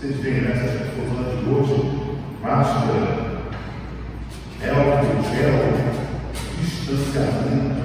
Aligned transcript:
Vocês 0.00 0.16
veem 0.20 0.40
nessas 0.40 0.80
confusões 0.94 1.44
de 1.44 1.50
hoje, 1.50 2.16
máscara, 2.40 3.42
álcool, 4.64 5.22
gel, 5.28 5.60
distanciamento, 6.58 7.84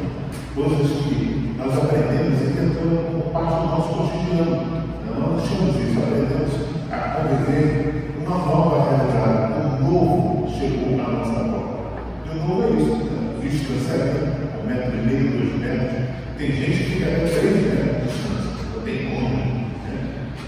coisas 0.55 0.91
que 1.03 1.55
nós 1.57 1.77
aprendemos 1.77 2.41
e 2.41 2.53
tentamos 2.53 3.05
como 3.05 3.21
parte 3.33 3.59
do 3.59 3.67
nosso 3.67 3.89
cotidiano. 3.89 4.85
Não 5.03 5.35
deixamos 5.35 5.75
isso, 5.75 5.99
aprendemos 5.99 6.53
a 6.89 6.97
conviver 7.19 8.13
uma 8.25 8.37
nova 8.37 8.95
realidade. 8.95 9.83
O 9.83 9.83
novo 9.83 10.57
chegou 10.57 10.97
à 10.97 11.11
nossa 11.11 11.43
porta. 11.49 12.01
E 12.27 12.29
o 12.29 12.47
novo 12.47 12.63
é 12.63 12.81
isso, 12.81 12.95
né? 13.11 13.39
distanciamento, 13.41 14.57
um 14.63 14.65
metro 14.65 14.95
e 14.95 15.05
meio, 15.05 15.31
dois 15.31 15.53
metros. 15.59 16.05
Tem 16.37 16.47
gente 16.49 16.77
que 16.77 16.91
fica 16.91 17.07
até 17.07 17.25
três 17.25 17.55
metros 17.55 17.91
de 17.91 18.07
distância, 18.07 18.51
não 18.73 18.81
tem 18.83 19.05
como. 19.09 19.54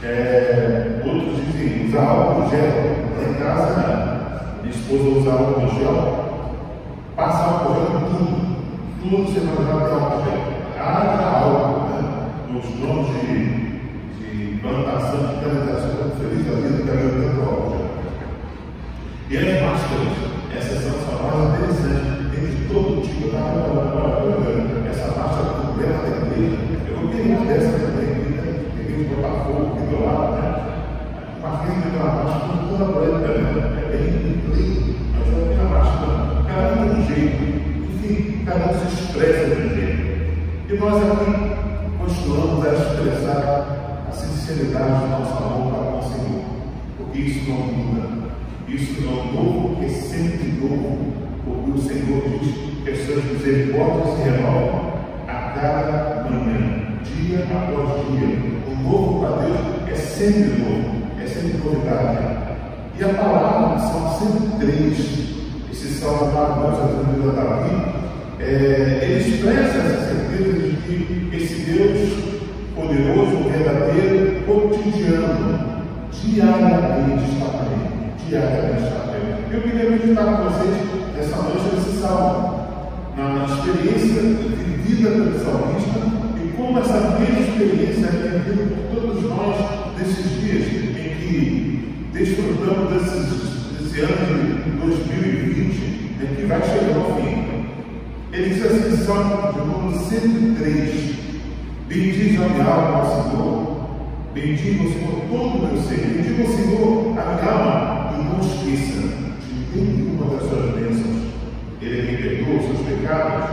É, 0.04 1.02
outros 1.06 1.38
dizem 1.52 1.88
usar 1.88 2.04
álcool 2.04 2.50
gel. 2.50 2.62
Lá 3.18 3.30
em 3.30 3.34
casa, 3.34 4.60
minha 4.62 4.76
esposa 4.76 5.20
usa 5.20 5.32
álcool 5.32 5.68
gel, 5.76 5.98
passa 7.16 7.44
álcool 7.44 7.74
gel 7.74 7.84
em 7.84 8.04
tudo. 8.16 8.38
Tudo 9.02 9.18
você 9.26 9.40
vai 9.40 9.56
usar 9.64 9.94
álcool 9.94 10.24
gel. 10.24 10.40
Haja 10.80 11.26
álcool, 11.26 11.90
né? 11.90 12.00
Nos 12.50 12.66
donos 12.66 13.08
de 13.22 13.68
de 14.20 14.58
plantação 14.62 15.20
de 15.28 15.34
cana-de-açúcar 15.42 16.10
feliz 16.20 16.46
da 16.46 16.56
vida 16.56 16.84
que 16.84 16.90
havia 16.90 17.10
tanto 17.10 17.42
álcool 17.42 17.72
gel. 17.72 17.88
E 19.30 19.38
as 19.38 19.62
máscaras, 19.62 20.16
essas 20.56 20.84
são 20.84 20.92
as 20.92 21.04
famosas 21.06 21.56
interessantes, 21.56 22.32
tem 22.32 22.46
de 22.46 22.74
todo 22.74 23.02
tipo. 23.02 23.18
Eu 23.18 23.34
estava 23.34 24.24
olhando 24.24 24.88
essa 24.90 25.08
máscara 25.08 25.50
completa 25.62 26.00
da 26.02 26.08
igreja. 26.08 26.58
Eu 26.88 26.94
vou 26.98 27.08
ter 27.10 27.22
uma 27.22 27.46
dessa 27.46 27.78
também, 27.78 28.07
né? 28.98 29.10
Um 29.12 29.16
Botafogo 29.16 29.76
aqui 29.76 29.96
do 29.96 30.04
lado, 30.04 30.34
né? 30.34 30.48
Uma 31.40 31.58
firma 31.60 31.82
daquela 31.82 32.24
máscara 32.24 32.58
toda 32.70 32.86
branca, 32.86 33.28
né? 33.28 33.52
É 33.78 33.98
bem 33.98 34.06
incrível, 34.32 34.96
mas 35.14 35.28
é 35.28 35.62
uma 35.62 35.78
máscara, 35.78 36.16
cada 36.48 36.82
um 36.82 36.88
de 36.88 37.02
um 37.02 37.06
jeito. 37.06 37.44
Enfim, 37.94 38.46
cada 38.46 38.66
um 38.66 38.74
se 38.74 38.86
expressa 38.88 39.56
de 39.56 39.62
um 39.62 39.70
jeito. 39.70 40.04
E 40.70 40.78
nós 40.78 40.96
aqui 40.96 41.32
continuamos 42.00 42.66
a 42.66 42.74
expressar 42.74 44.06
a 44.10 44.12
sinceridade 44.12 45.02
do 45.02 45.08
nosso 45.10 45.44
amor 45.44 45.74
para 45.74 46.00
o 46.00 46.04
Senhor, 46.04 46.44
porque 46.98 47.20
isso 47.20 47.50
não 47.50 47.58
muda. 47.58 48.08
Isso 48.68 49.02
não 49.02 49.14
é 49.14 49.32
novo, 49.32 49.84
é 49.84 49.88
sempre 49.88 50.52
novo, 50.60 51.14
porque 51.46 51.72
o 51.72 51.82
Senhor 51.82 52.40
diz 52.40 52.54
que 52.84 52.90
as 52.90 53.00
suas 53.06 53.24
misericórdias 53.24 54.18
se 54.18 54.24
renovam 54.24 54.57
sempre 60.18 60.64
novo, 60.64 61.22
é 61.24 61.28
sempre 61.28 61.58
novidade. 61.64 62.18
E 62.98 63.04
a 63.04 63.10
palavra 63.10 63.80
são 63.80 64.18
sempre 64.18 64.66
três. 64.66 64.98
Esse 65.72 66.00
salmo 66.00 66.34
maravilhoso 66.34 66.82
atribuído 66.82 67.30
a 67.30 67.44
Davi, 67.44 67.76
é, 68.40 69.00
ele 69.04 69.20
expressa 69.20 69.78
essa 69.78 70.10
certeza 70.10 70.54
de 70.54 70.76
que 70.78 71.30
esse 71.36 71.72
Deus 71.72 72.28
poderoso, 72.76 73.50
verdadeiro, 73.50 74.42
cotidiano, 74.46 75.84
diariamente 76.12 77.32
está 77.32 77.46
com 77.46 77.66
ele. 77.72 78.14
Diariamente 78.28 78.84
está 78.84 79.00
com 79.02 79.16
ele. 79.16 79.56
Eu 79.56 79.62
queria 79.62 79.92
meditar 79.92 80.26
com 80.26 80.50
vocês 80.50 80.78
nessa 81.16 81.36
noite 81.44 81.76
nesse 81.76 82.02
salmo, 82.02 82.68
na 83.16 83.46
experiência 83.46 84.22
vivida 84.24 85.10
pelo 85.12 85.40
salmista 85.40 86.00
e 86.44 86.58
como 86.58 86.80
essa 86.80 87.18
mesma 87.20 87.40
experiência 87.40 88.08
é 88.08 88.42
vivida 88.44 88.76
por 88.76 88.96
todos 88.96 89.07
desfrutamos 92.18 92.94
desses, 92.94 93.28
desse 93.80 94.02
ano 94.02 94.64
de 94.64 94.72
2020, 94.72 96.18
em 96.22 96.36
que 96.36 96.46
vai 96.48 96.62
chegar 96.62 96.98
ao 96.98 97.16
fim. 97.16 97.48
Ele 98.34 98.50
diz 98.54 98.66
assim, 98.66 99.06
Salmo 99.06 99.54
de 99.54 99.60
número 99.60 100.00
103. 100.00 101.16
Bendize 101.88 102.38
a 102.38 102.50
minha 102.50 102.66
alma 102.66 103.06
Senhor. 103.06 103.78
Bendiga 104.34 104.84
o 104.84 104.94
Senhor 104.94 105.22
todo 105.30 105.58
o 105.58 105.68
meu 105.68 105.82
ser. 105.84 106.08
Bendiga 106.08 106.44
o 106.44 106.56
Senhor 106.56 107.20
a 107.20 107.36
minha 107.36 107.52
alma 107.52 108.14
e 108.14 108.24
não 108.24 108.40
esqueça 108.40 109.02
de 109.74 109.80
nenhuma 109.80 110.36
das 110.36 110.50
suas 110.50 110.72
bênçãos. 110.76 111.18
Ele 111.82 112.14
é 112.14 112.18
perdoa 112.18 112.58
os 112.58 112.66
seus 112.66 112.82
pecados 112.88 113.50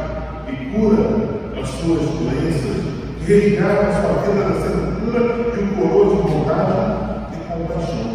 e 0.49 0.53
cura 0.73 1.35
as 1.61 1.69
suas 1.69 2.01
doenças, 2.01 2.83
que 3.25 3.33
resgata 3.33 3.87
a 3.87 4.01
sua 4.01 4.23
vida 4.23 4.49
da 4.49 4.61
sepultura 4.61 5.21
e 5.55 5.63
o 5.63 5.77
coroa 5.77 6.17
de 6.17 6.23
bondade 6.23 6.95
e 7.33 7.37
compaixão, 7.53 8.14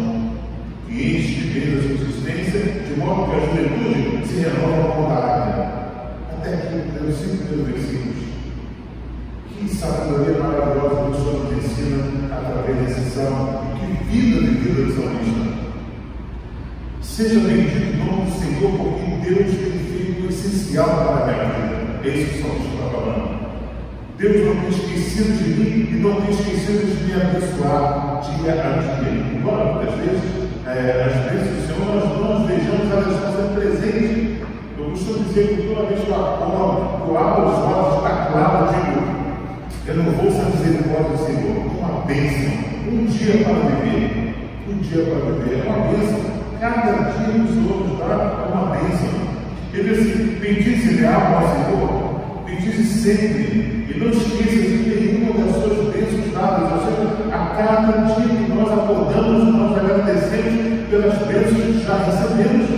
que 0.90 1.16
enche 1.16 1.34
de 1.34 1.60
bem 1.60 1.78
a 1.78 1.82
subsistência, 1.82 2.60
de 2.82 2.98
modo 2.98 3.30
que 3.30 3.36
a 3.36 3.40
juventude 3.40 4.26
se 4.26 4.40
renova 4.40 4.92
com 4.92 5.06
a 5.06 5.16
águia. 5.16 5.64
Até 6.32 6.54
aqui, 6.54 6.90
pelos 6.92 7.16
cinco 7.16 7.44
primeiros 7.44 7.66
versículos. 7.68 8.16
Que 9.48 9.68
sabedoria 9.68 10.42
maravilhosa 10.42 10.96
que 10.96 11.10
o 11.10 11.14
Senhor 11.14 11.44
nos 11.44 11.64
ensina 11.64 12.36
através 12.36 12.78
desse 12.78 13.10
salmo. 13.10 13.60
E 13.76 13.96
que 13.96 14.04
vida 14.04 14.40
vivida 14.40 14.82
do 14.82 14.92
salmista. 14.92 15.60
Seja 17.02 17.40
bendito 17.40 18.02
o 18.02 18.04
nome 18.04 18.30
do 18.30 18.38
Senhor, 18.40 18.72
porque 18.72 19.34
Deus 19.34 19.50
tem 19.50 19.70
feito 19.70 20.26
o 20.26 20.28
essencial 20.28 20.88
para 20.88 21.22
a 21.22 21.26
minha 21.26 21.44
vida. 21.44 22.00
É 22.02 22.08
isso 22.08 22.30
que 22.32 22.38
o 22.38 22.42
salmista 22.42 22.74
está 22.74 22.90
falando. 22.90 23.40
Deus 24.18 24.46
não 24.46 24.56
tem 24.56 24.70
esquecido 24.70 25.38
de 25.38 25.50
mim 25.50 25.88
e 25.88 26.00
não 26.00 26.20
tem 26.20 26.30
esquecido 26.30 26.98
de 26.98 27.04
me 27.04 27.12
abençoar 27.14 28.20
dia 28.20 28.52
a 28.52 29.00
dia. 29.00 29.38
Embora 29.38 29.74
muitas 29.74 29.94
vezes 29.94 30.49
é, 30.76 31.04
as 31.04 31.32
bênçãos 31.32 31.56
do 31.56 31.66
Senhor 31.66 31.94
nós 31.94 32.18
não 32.18 32.36
as 32.36 32.46
vejamos, 32.46 32.90
elas 32.92 33.14
estão 33.14 33.32
sendo 33.32 33.54
presentes. 33.54 34.40
Eu 34.78 34.90
costumo 34.90 35.24
dizer 35.24 35.48
que 35.48 35.74
toda 35.74 35.86
vez 35.86 36.00
que 36.00 36.08
eu 36.08 36.14
acordo, 36.14 37.08
eu 37.08 37.18
abro 37.18 37.48
os 37.48 37.58
olhos, 37.58 37.96
está 37.96 38.26
claro, 38.30 38.68
digo, 38.72 39.10
eu 39.86 39.96
não 39.96 40.12
vou 40.12 40.30
sem 40.30 40.44
misericórdia 40.44 41.10
do 41.10 41.26
Senhor. 41.26 41.56
Uma 41.78 42.04
bênção. 42.06 42.52
Um 42.86 43.06
dia 43.06 43.44
para 43.44 43.54
viver. 43.54 44.34
Um 44.68 44.78
dia 44.78 45.04
para 45.04 45.32
viver. 45.32 45.66
É 45.66 45.68
uma 45.68 45.88
bênção. 45.88 46.20
Cada 46.60 46.92
dia 46.92 47.32
que 47.32 47.40
o 47.40 47.48
Senhor 47.48 47.88
nos 47.88 47.98
dá 47.98 48.06
é 48.06 48.54
uma 48.54 48.76
bênção. 48.76 49.08
Ele 49.74 49.88
diz 49.88 49.98
assim: 49.98 50.38
bendize 50.40 51.06
alma 51.06 51.36
ao 51.36 51.48
Senhor. 51.48 52.44
Bendize 52.46 52.84
sempre. 52.84 53.86
E 53.90 53.98
não 53.98 54.10
esqueça 54.10 54.56
de 54.56 54.90
nenhuma 54.90 55.44
das 55.44 55.56
suas 55.56 55.92
bênçãos 55.92 56.32
dadas. 56.32 56.69
A 57.32 57.54
cada 57.56 57.92
dia 58.06 58.26
que 58.26 58.52
nós 58.52 58.72
acordamos, 58.72 59.54
nós 59.54 59.78
agradecemos 59.78 60.88
pelas 60.90 61.16
bênçãos 61.18 61.62
que 61.62 61.84
já 61.86 61.96
recebemos. 62.04 62.68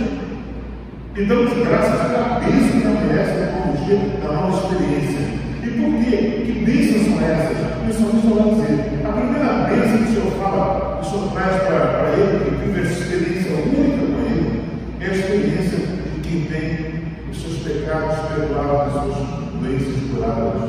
E 1.15 1.25
damos 1.25 1.53
graças 1.67 2.01
pela 2.07 2.39
bênção 2.39 2.79
que 2.79 2.87
merece 2.87 3.37
no 3.65 3.85
dia 3.85 3.97
da 4.21 4.31
nossa 4.33 4.67
experiência. 4.67 5.21
E 5.63 5.67
por 5.69 5.91
quê? 6.03 6.43
Que 6.45 6.53
bênçãos 6.65 7.03
são 7.05 7.17
essas? 7.25 7.57
O 7.89 8.21
Senhor 8.21 8.35
vai 8.43 8.49
dizer. 8.53 8.77
A 9.05 9.11
primeira 9.11 9.49
bênção 9.69 9.97
que 9.97 10.03
o 10.03 10.13
Senhor 10.13 10.31
fala, 10.39 10.99
que 10.99 11.07
o 11.07 11.09
Senhor 11.09 11.31
traz 11.33 11.55
para 11.63 12.09
ele, 12.13 12.45
que 12.45 12.65
vive 12.65 12.81
essa 12.81 12.93
experiência 12.93 13.51
única 13.53 14.05
com 14.05 14.19
ele, 14.21 14.61
é 15.01 15.05
a 15.05 15.13
experiência 15.13 15.77
de 15.79 16.19
quem 16.21 16.41
tem 16.45 17.03
os 17.31 17.41
seus 17.41 17.57
pecados 17.57 18.19
perdoados, 18.29 18.95
as 18.97 19.03
suas 19.03 19.17
doenças 19.59 20.11
curadas. 20.11 20.61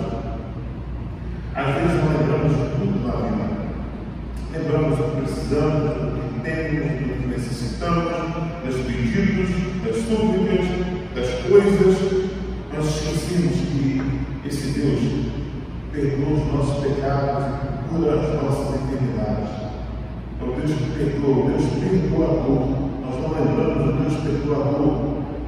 Às 1.54 1.66
vezes 1.74 2.02
nós 2.02 2.18
lembramos 2.18 2.52
de 2.52 2.64
tudo 2.76 3.06
na 3.06 3.12
vida. 3.12 3.63
Lembramos 4.52 4.98
do 4.98 5.04
que 5.04 5.22
precisamos, 5.22 5.90
do 5.90 6.34
que 6.34 6.40
temos, 6.40 6.92
do 6.92 7.20
que 7.20 7.26
necessitamos, 7.26 8.04
dos 8.64 8.76
pedidos, 8.86 9.50
das 9.84 10.02
dúvidas, 10.04 10.66
das 11.14 11.30
coisas. 11.48 12.24
Nós 12.72 12.86
esquecemos 12.86 13.52
que 13.52 14.02
esse 14.46 14.78
Deus 14.78 15.00
perdoa 15.92 16.34
os 16.34 16.52
nossos 16.52 16.84
pecados 16.84 17.44
e 17.64 17.88
cura 17.88 18.14
as 18.14 18.42
nossas 18.42 18.80
enfermidades. 18.80 19.50
É 20.40 20.44
o 20.44 20.52
Deus 20.52 20.72
que 20.72 20.90
perdoa, 20.98 21.44
o 21.44 21.48
Deus 21.48 21.64
perdoador. 21.80 22.64
Nós 23.00 23.22
não 23.22 23.30
lembramos 23.32 23.84
do 23.84 23.92
Deus 24.02 24.14
perdoador, 24.22 24.94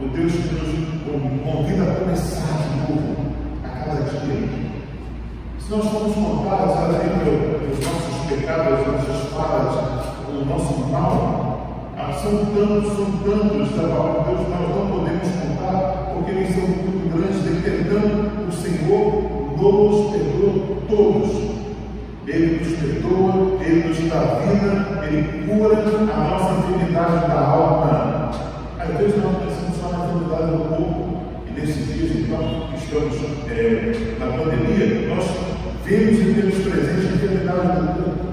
o 0.03 0.09
Deus 0.15 0.33
que 0.33 0.55
nos 0.55 1.43
convida 1.45 1.83
a 1.85 1.95
começar 1.97 2.59
de 2.59 2.93
novo 2.93 3.35
a 3.65 3.69
cada 3.69 4.03
dia. 4.03 4.66
Se 5.61 5.71
nós 5.71 5.85
formos 5.87 6.15
contados 6.15 6.77
a 6.77 6.87
vida 6.87 7.25
dos 7.67 7.85
nossos 7.85 8.27
pecados, 8.29 8.73
as 8.73 8.87
nossas 8.87 9.33
falhas, 9.33 9.75
o 10.29 10.45
nosso 10.45 10.75
mal, 10.91 11.47
são 12.23 12.47
tantos, 12.47 12.93
são 12.97 13.07
tantos 13.25 13.71
da 13.77 13.89
palavra 13.89 14.21
de 14.21 14.27
Deus, 14.27 14.49
nós 14.49 14.69
não 14.77 14.87
podemos 14.91 15.29
contar, 15.29 16.13
porque 16.15 16.31
eles 16.31 16.55
são 16.55 16.67
muito 16.67 17.05
grandes, 17.15 17.43
dependendo 17.43 18.47
do 18.47 18.53
Senhor, 18.53 19.37
nos 19.59 20.11
perdoa 20.13 20.53
todos. 20.89 21.57
Ele 22.27 22.59
nos 22.59 22.73
perdoa, 22.81 23.33
Ele 23.61 23.89
nos 23.89 23.99
dá 24.11 24.21
vida, 24.41 25.07
Ele 25.07 25.47
cura 25.47 25.77
a 25.77 26.17
nossa 26.29 26.51
enfermidade 26.55 27.29
da 27.29 27.41
alma. 27.41 28.31
Às 28.81 28.99
vezes 28.99 29.23
nós 29.23 29.37
pensamos 29.37 29.77
só 29.81 29.89
na 29.91 30.07
enfermidade 30.07 30.51
do 30.51 30.59
corpo, 30.69 31.06
nesses 31.57 31.95
dias, 31.95 32.11
então, 32.17 32.69
que 32.71 32.85
estamos 32.85 33.17
é, 33.51 33.95
na 34.19 34.27
pandemia, 34.27 35.09
nós 35.09 35.25
vemos 35.85 36.21
e 36.21 36.35
temos 36.35 36.59
presente 36.59 37.07
a 37.07 37.15
enfermidade 37.15 37.81
do 37.81 38.05
corpo. 38.05 38.27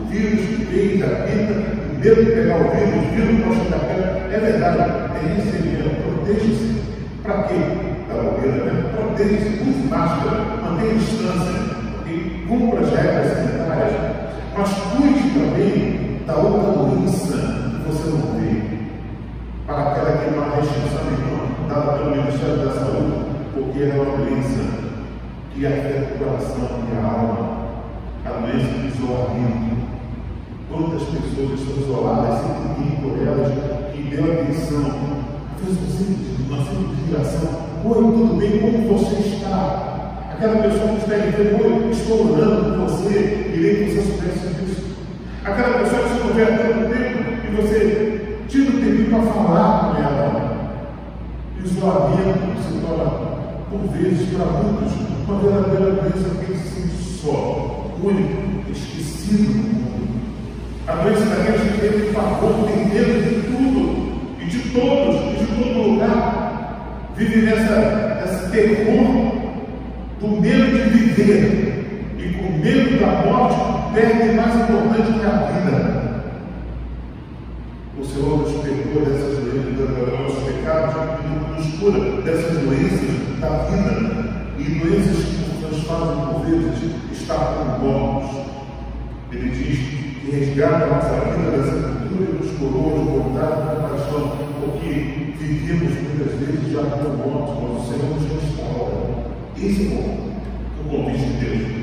O 0.00 0.04
vírus 0.06 0.40
que 0.40 0.64
vem, 0.64 1.02
habita, 1.02 1.52
o 1.92 1.98
medo 2.00 2.24
de 2.24 2.30
pegar 2.32 2.56
o 2.56 2.70
vírus, 2.70 2.94
o 2.94 3.14
vírus 3.14 3.44
pode 3.44 3.64
chegar 3.64 3.78
perto. 3.78 4.34
É 4.34 4.40
verdade, 4.40 4.80
é 4.80 5.38
isso 5.38 5.52
proteja-se. 6.02 6.82
Para 7.22 7.42
quê? 7.44 7.54
Da 8.08 8.22
bobeira, 8.22 8.64
né? 8.64 8.90
Proteja-se, 8.96 9.62
use 9.62 9.88
máscara, 9.88 10.40
mantenha 10.62 10.94
distância, 10.94 11.62
e 12.06 12.44
cumpra 12.48 12.80
as 12.80 12.90
regras 12.90 13.32
sanitárias, 13.32 13.92
mas 14.56 14.68
cuide 14.70 15.30
também 15.30 16.20
da 16.26 16.36
outra 16.36 16.72
doença 16.72 17.36
que 17.36 17.88
você 17.88 18.10
não 18.10 18.40
vê. 18.40 18.62
Para 19.66 19.92
aquela 19.92 20.16
que 20.18 20.24
é 20.24 20.38
uma 20.38 20.56
restrição 20.56 21.12
dada 21.72 21.92
pelo 21.98 22.10
Ministério 22.10 22.56
da 22.58 22.72
Saúde, 22.72 23.12
porque 23.54 23.82
é 23.82 23.94
uma 23.94 24.16
doença 24.16 24.60
que 25.54 25.66
afeta 25.66 26.14
o 26.14 26.18
coração 26.18 26.68
e 26.90 26.96
a 26.96 27.04
alma, 27.04 27.68
a 28.24 28.30
doença 28.30 28.72
do 28.72 28.86
isolamento. 28.86 29.82
Quantas 30.70 31.02
pessoas 31.02 31.60
estão 31.60 31.76
isoladas 31.82 32.40
sem 32.40 32.84
ninguém 32.84 32.96
por 33.02 33.26
elas 33.26 33.52
que 33.92 34.02
deu 34.02 34.32
atenção, 34.32 34.84
fez 35.58 35.76
um 35.76 35.90
simples, 35.98 36.48
uma 36.48 36.64
simples 36.64 36.98
ligação. 37.06 37.62
Oi, 37.84 37.94
tudo 37.94 38.38
bem? 38.38 38.58
Como 38.60 38.98
você 38.98 39.16
está? 39.28 40.28
Aquela 40.32 40.62
pessoa 40.62 40.88
que 40.88 40.96
está 40.96 41.16
dizendo, 41.16 41.62
oi, 41.62 41.90
estou 41.90 42.32
orando 42.32 42.78
por 42.78 42.88
você, 42.88 43.52
irei 43.54 43.84
que 43.84 43.92
você 43.92 44.02
soubesse 44.02 44.48
disso. 44.54 44.96
Aquela 45.44 45.78
pessoa 45.80 46.02
que 46.32 46.40
há 46.40 46.46
tanto 46.46 46.88
tempo 46.88 47.22
e 47.46 47.56
você 47.56 48.38
tira 48.48 48.70
o 48.70 48.80
tempo 48.80 49.10
para 49.10 49.32
falar 49.32 49.92
com 49.92 50.02
ela. 50.02 50.52
Isolamento 51.62 52.62
se 52.62 52.80
torna, 52.80 53.41
por 53.72 53.88
vezes, 53.96 54.28
para 54.36 54.46
muitos, 54.46 54.92
uma 55.26 55.38
verdadeira 55.38 55.92
doença 55.92 56.28
que 56.44 56.58
se 56.58 56.68
sente 56.68 57.20
só, 57.22 57.90
único, 58.02 58.70
esquecido 58.70 59.48
no 59.48 59.62
mundo. 59.62 59.92
A 60.86 60.92
doença 60.96 61.24
daqueles 61.24 61.72
que 61.72 61.80
teve 61.80 62.12
pavor, 62.12 62.68
tem 62.68 62.86
medo 62.86 63.22
de 63.22 63.40
tudo 63.46 64.40
e 64.40 64.44
de 64.44 64.58
todos 64.70 65.16
e 65.16 65.36
de 65.38 65.46
todo 65.46 65.90
lugar. 65.90 67.12
Vive 67.16 67.42
nessa, 67.42 68.20
nesse 68.20 68.50
terror 68.50 69.32
do 70.20 70.28
medo 70.40 70.72
de 70.72 70.98
viver 70.98 72.14
e 72.18 72.32
com 72.34 72.58
medo 72.58 73.00
da 73.00 73.30
morte 73.30 73.94
perde 73.94 74.34
mais 74.34 74.54
importante 74.54 75.18
que 75.18 75.26
a 75.26 75.36
vida. 75.52 76.12
O 77.98 78.04
Senhor 78.04 78.38
nos 78.38 78.52
perdoa 78.62 79.04
dessas 79.04 79.38
doenças, 79.38 79.76
dos 79.76 80.18
nossos 80.18 80.44
pecados 80.44 80.94
nos 81.56 81.78
cura 81.78 82.22
dessas 82.22 82.58
doenças 82.58 83.11
da 83.42 83.66
vida 83.66 84.54
e 84.56 84.62
doenças 84.62 85.24
que 85.24 85.66
nos 85.66 85.84
por 85.84 86.46
vezes, 86.46 86.94
estar 87.12 87.56
com 87.56 87.84
mortos. 87.84 88.30
Ele 89.32 89.50
diz 89.50 89.78
que 89.78 90.30
resgata 90.30 90.84
a 90.84 90.86
nossa 90.86 91.20
vida 91.24 91.50
dessa 91.50 91.88
cultura 91.88 92.30
e 92.30 92.34
nos 92.34 92.58
coroa 92.58 92.98
de 92.98 93.04
bondade 93.10 93.62
e 93.62 93.74
compaixão, 93.74 94.32
porque 94.60 94.88
vivemos 95.40 95.92
muitas 95.92 96.38
vezes 96.38 96.72
já 96.72 96.82
com 96.84 97.16
mortos, 97.16 97.56
mas 97.62 97.82
o 97.82 97.86
Senhor 97.90 98.14
nos 98.14 98.42
restaura. 98.42 98.96
Esse 99.56 99.92
é 99.92 100.18
o 100.80 100.88
convite 100.88 101.24
de 101.24 101.44
Deus. 101.44 101.82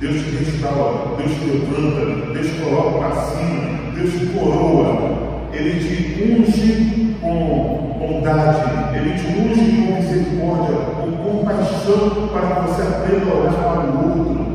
Deus 0.00 0.24
te 0.24 0.44
restaura, 0.44 1.16
Deus 1.18 1.30
te 1.30 1.44
levanta, 1.44 2.32
Deus 2.32 2.46
te 2.48 2.60
coloca 2.62 2.98
para 2.98 3.22
cima, 3.26 3.92
Deus 3.94 4.12
te 4.12 4.26
coroa. 4.26 5.46
Ele 5.52 5.78
te 5.78 6.22
unge 6.22 7.16
com 7.20 7.85
bondade, 7.98 8.96
Ele 8.96 9.14
te 9.14 9.26
unge 9.26 9.86
com 9.86 9.96
misericórdia, 9.96 10.96
compaixão 11.26 12.28
para 12.28 12.54
que 12.54 12.68
você 12.68 12.82
aprenda 12.82 13.30
a 13.30 13.34
olhar 13.34 13.52
para 13.52 13.90
o 13.90 14.18
outro. 14.18 14.46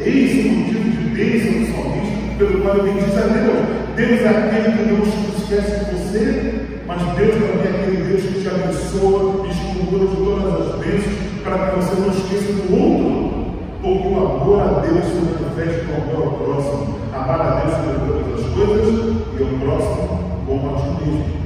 Eis 0.00 0.46
o 0.46 0.48
motivo 0.50 0.90
de 0.90 1.08
bênção 1.10 1.60
do 1.60 1.66
salmista, 1.72 2.34
pelo 2.38 2.62
qual 2.62 2.76
ele 2.78 3.00
diz 3.00 3.18
a 3.18 3.26
Deus: 3.26 3.78
Deus 3.96 4.20
é 4.20 4.28
aquele 4.28 4.76
que 4.76 4.92
não 4.92 5.02
esquece 5.02 5.84
de 5.84 5.90
você, 5.90 6.80
mas 6.86 7.02
Deus 7.16 7.34
também 7.34 7.66
é 7.66 7.82
aquele 7.82 7.96
Deus 8.04 8.22
que 8.22 8.40
te 8.40 8.48
abençoa 8.48 9.46
e 9.46 9.48
de 9.48 10.16
todas 10.16 10.68
as 10.68 10.74
bênçãos 10.78 11.28
para 11.42 11.58
que 11.58 11.76
você 11.76 12.00
não 12.00 12.08
esqueça 12.08 12.52
do 12.52 12.74
outro. 12.74 13.38
Porque 13.80 14.08
o 14.08 14.16
amor 14.18 14.60
a 14.60 14.80
Deus 14.80 15.04
se 15.04 15.14
manifesta 15.14 15.84
com 15.86 16.02
amor 16.02 16.26
ao 16.26 16.32
próximo. 16.32 16.98
Amar 17.14 17.40
a 17.40 17.60
Deus 17.60 17.76
sobre 17.76 18.12
todas 18.12 18.44
as 18.44 18.52
coisas 18.52 19.16
e 19.38 19.42
ao 19.42 19.48
próximo 19.60 20.18
como 20.46 20.74
a 20.74 20.80
ti 20.80 21.04
mesmo. 21.04 21.37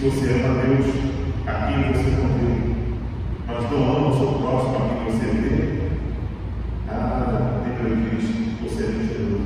Você 0.00 0.32
ama 0.32 0.60
a 0.60 0.64
Deus, 0.64 0.86
a 1.46 1.66
quem 1.66 1.92
você 1.92 2.10
não 2.16 2.28
vê, 2.38 2.50
mas 3.46 3.70
não 3.70 3.96
ama 3.96 4.08
o 4.08 4.18
seu 4.18 4.32
próximo 4.40 4.76
a 4.76 4.88
quem 4.88 5.12
você 5.12 5.26
vê, 5.26 5.80
ah, 6.88 7.60
a 7.60 7.82
Bíblia 7.82 8.10
diz, 8.10 8.26
você 8.62 8.84
é 8.84 8.86
mentiroso. 8.86 9.40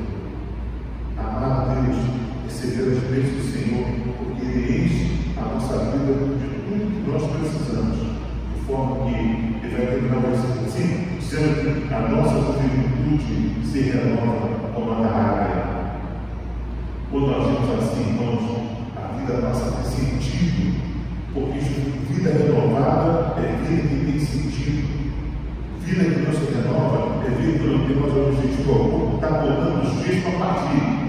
Amar 1.19 1.51
a 1.51 1.75
Deus, 1.75 1.97
receber 2.45 2.93
as 2.93 3.03
bênçãos 3.03 3.35
do 3.35 3.51
Senhor, 3.51 3.87
porque 4.17 4.47
Ele 4.47 4.85
enche 4.85 5.05
a 5.37 5.41
nossa 5.43 5.91
vida 5.91 6.13
de 6.13 6.47
tudo 6.47 7.03
que 7.03 7.11
nós 7.11 7.25
precisamos, 7.33 7.99
de 8.55 8.61
forma 8.65 9.11
que 9.11 9.67
Ele 9.67 9.77
vai 9.77 9.87
terminar 9.87 10.19
o 10.19 10.21
versículo 10.21 10.67
assim, 10.67 11.19
dizendo 11.19 11.89
que 11.89 11.95
a 11.95 12.01
nossa 12.01 12.37
juventude 12.53 13.67
se 13.67 13.81
renova 13.81 14.71
como 14.73 14.93
a 14.93 15.07
área. 15.09 15.65
Quando 17.11 17.27
nós 17.27 17.45
vemos 17.45 17.85
assim, 17.85 18.09
irmãos, 18.09 18.74
a 19.05 19.19
vida 19.19 19.35
passa 19.43 19.69
a 19.69 19.73
ter 19.73 19.89
sentido 19.89 20.95
porque 21.35 21.59
vida 21.59 22.31
renovada 22.31 23.35
é 23.39 23.57
vida 23.67 23.89
que 23.89 24.13
tem 24.13 24.21
sentido. 24.21 24.89
Vida 25.81 26.05
que 26.05 26.21
não 26.21 26.33
se 26.33 26.55
renova 26.55 27.27
é 27.27 27.31
vida 27.31 27.59
que 27.59 27.67
não 27.67 27.87
tem 27.87 27.97
mais 27.97 28.17
objetivo 28.17 29.15
Está 29.17 29.29
contando 29.29 29.83
os 29.83 30.05
dias 30.05 30.23
para 30.23 30.39
partir. 30.39 31.05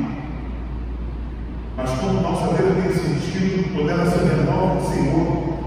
Mas 1.78 1.92
quando 1.92 2.22
nossa 2.22 2.54
vida 2.54 2.82
tem 2.82 2.92
sentido, 2.92 3.74
quando 3.76 3.90
ela 3.92 4.06
se 4.10 4.18
renova 4.18 4.76
no 4.76 4.90
Senhor, 4.90 5.60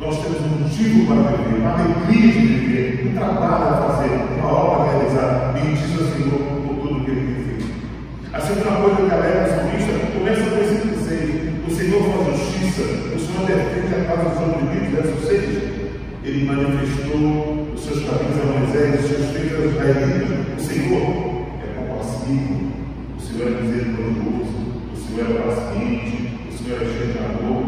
nós 0.00 0.18
temos 0.18 0.40
um 0.40 0.62
motivo 0.62 1.06
para 1.06 1.36
viver, 1.36 1.60
uma 1.60 1.74
alegria 1.74 2.32
de 2.32 2.46
viver, 2.46 3.06
um 3.06 3.14
trabalho 3.14 3.68
a 3.68 3.92
fazer, 3.92 4.38
uma 4.38 4.52
obra 4.52 4.82
a 4.82 4.92
realizar. 4.92 5.52
Bendito 5.52 6.02
ao 6.02 6.08
Senhor 6.08 6.38
por 6.66 6.88
tudo 6.88 7.04
que 7.04 7.10
Ele 7.10 7.34
tem 7.34 7.44
feito. 7.44 7.74
A 8.32 8.40
segunda 8.40 8.76
coisa 8.80 8.96
que 8.96 9.14
a 9.14 9.18
leva 9.18 9.48
salmista 9.48 9.92
começa 10.18 10.50
com 10.50 10.62
esse 10.62 10.80
6. 10.80 10.91
O 11.72 11.74
Senhor 11.74 12.02
faz 12.02 12.38
justiça, 12.38 12.82
o 12.82 13.18
Senhor 13.18 13.46
defende 13.46 13.94
a 13.94 14.04
casa 14.04 14.28
dos 14.28 14.46
oprimidos, 14.46 14.90
verso 14.90 15.26
6. 15.26 15.62
Ele 16.22 16.44
manifestou 16.44 17.66
os 17.74 17.80
seus 17.80 18.04
caminhos 18.04 18.40
a 18.42 18.58
Moisés, 18.58 19.00
os 19.00 19.08
seus 19.08 19.30
feitos 19.30 19.56
aos 19.56 19.72
israelitas. 19.72 20.38
O 20.54 20.60
Senhor 20.60 21.46
é 21.62 21.66
compassivo, 21.74 22.72
o 23.16 23.20
Senhor 23.22 23.48
é 23.48 23.62
misericordioso, 23.62 24.60
o 24.92 24.96
Senhor 24.98 25.30
é 25.30 25.40
paciente, 25.40 26.38
o 26.46 26.52
Senhor 26.52 26.82
é 26.82 27.40
amor. 27.40 27.64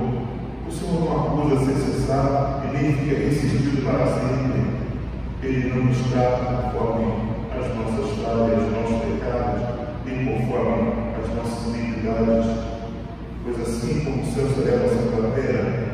O 0.68 0.70
Senhor 0.70 1.00
não 1.00 1.10
acusa 1.16 1.64
sem 1.64 1.74
cessar 1.74 2.62
e 2.68 2.76
nem 2.76 2.92
fica 2.92 3.16
ressentido 3.16 3.84
para 3.86 4.06
sempre. 4.06 4.64
Ele 5.42 5.72
não 5.72 5.90
trata 6.10 6.72
conforme 6.72 7.06
as 7.50 7.66
nossas 7.74 8.22
falhas, 8.22 8.64
os 8.64 8.70
nossos 8.70 8.98
pecados, 9.08 9.62
nem 10.04 10.26
conforme 10.26 10.92
as 11.18 11.34
nossas 11.34 11.74
iniquidades 11.74 12.73
pois 13.44 13.60
assim 13.60 14.00
como 14.00 14.16
o 14.16 14.26
a 14.26 14.88
sua 14.88 15.30
terra, 15.34 15.84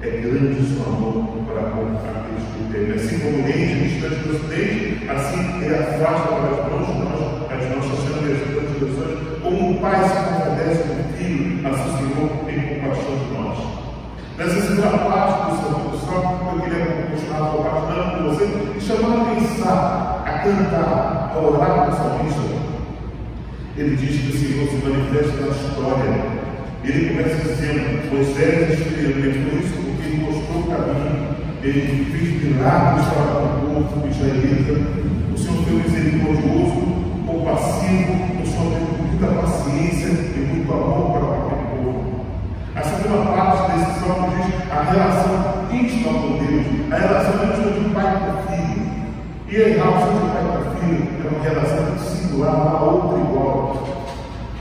é 0.00 0.08
grande 0.08 0.60
o 0.60 0.64
seu 0.64 0.82
amor 0.86 1.44
para 1.44 1.62
com 1.70 1.92
aqueles 1.92 2.44
que 2.56 2.72
temem. 2.72 2.96
Assim 2.96 3.18
como 3.18 3.36
o 3.36 3.48
é 3.48 3.84
distante 3.84 4.14
do 4.20 4.34
Ocidente, 4.34 5.10
assim 5.10 5.62
ele 5.62 5.74
afasta 5.74 6.28
para 6.28 6.48
as 6.48 6.72
mãos 6.72 6.88
nós 7.04 7.20
as 7.52 7.76
nossas 7.76 8.04
transgressões, 8.04 9.42
como 9.42 9.70
um 9.70 9.74
pai 9.76 10.08
se 10.08 10.16
compadece 10.24 10.82
com 10.84 10.94
o 10.94 11.12
filho, 11.18 11.68
assim 11.68 11.90
o 11.90 11.98
Senhor 11.98 12.28
tem 12.46 12.80
compaixão 12.80 13.18
de 13.18 13.28
nós. 13.34 13.58
Nessa 14.38 14.60
segunda 14.62 14.98
parte 14.98 15.50
do 15.50 15.56
seu 15.60 16.00
só 16.00 16.54
eu 16.54 16.60
queria 16.62 16.86
continuar 17.10 17.50
compartilhando 17.50 18.16
com 18.16 18.30
você 18.30 18.44
e 18.74 18.80
chamando 18.80 19.20
a 19.20 19.34
pensar, 19.34 20.24
a 20.24 20.38
cantar, 20.38 21.32
a 21.34 21.38
orar 21.38 21.84
com 21.84 21.92
o 21.92 21.96
salmista. 21.96 22.40
Ele 23.76 23.96
diz 23.96 24.20
que 24.20 24.28
o 24.28 24.38
Senhor 24.38 24.68
se 24.68 24.88
manifesta 24.88 25.40
na 25.40 25.48
história 25.48 26.39
ele 26.84 27.10
começa 27.10 27.36
dizendo: 27.36 28.10
Moisés 28.10 28.80
experimentou 28.80 29.58
isso 29.58 29.74
porque 29.74 30.08
ele 30.08 30.24
mostrou 30.24 30.62
o 30.62 30.66
caminho, 30.66 31.36
ele 31.62 32.04
fez 32.10 32.42
milagres 32.42 33.06
para 33.08 33.44
o 33.44 33.84
povo 33.84 34.08
israelita. 34.08 34.72
O 35.32 35.38
Senhor 35.38 35.62
foi 35.64 35.74
misericordioso, 35.74 36.80
compassivo, 37.26 38.12
o 38.42 38.46
Senhor 38.46 38.72
teve 38.72 39.02
muita 39.02 39.26
paciência 39.26 40.08
e 40.08 40.38
muito 40.38 40.72
amor 40.72 41.18
para 41.18 41.36
aquele 41.36 41.84
povo. 41.84 42.24
A 42.74 42.82
segunda 42.82 43.30
parte 43.30 43.72
desse 43.72 44.00
salmo 44.00 44.30
diz 44.36 44.70
a 44.70 44.82
relação 44.82 45.68
íntima 45.70 46.12
com 46.14 46.38
Deus, 46.38 46.92
a 46.92 46.96
relação 46.96 47.34
íntima 47.44 47.72
de 47.72 47.94
pai 47.94 48.20
com 48.20 48.50
filho. 48.50 48.90
E 49.48 49.56
a 49.56 49.84
relação 49.84 50.14
de 50.14 50.32
pai 50.32 50.44
com 50.44 50.80
filho 50.80 51.08
é 51.24 51.28
uma 51.28 51.44
relação 51.44 51.98
singular, 51.98 52.54
uma 52.54 52.80
outra 52.82 53.18
igual 53.18 53.90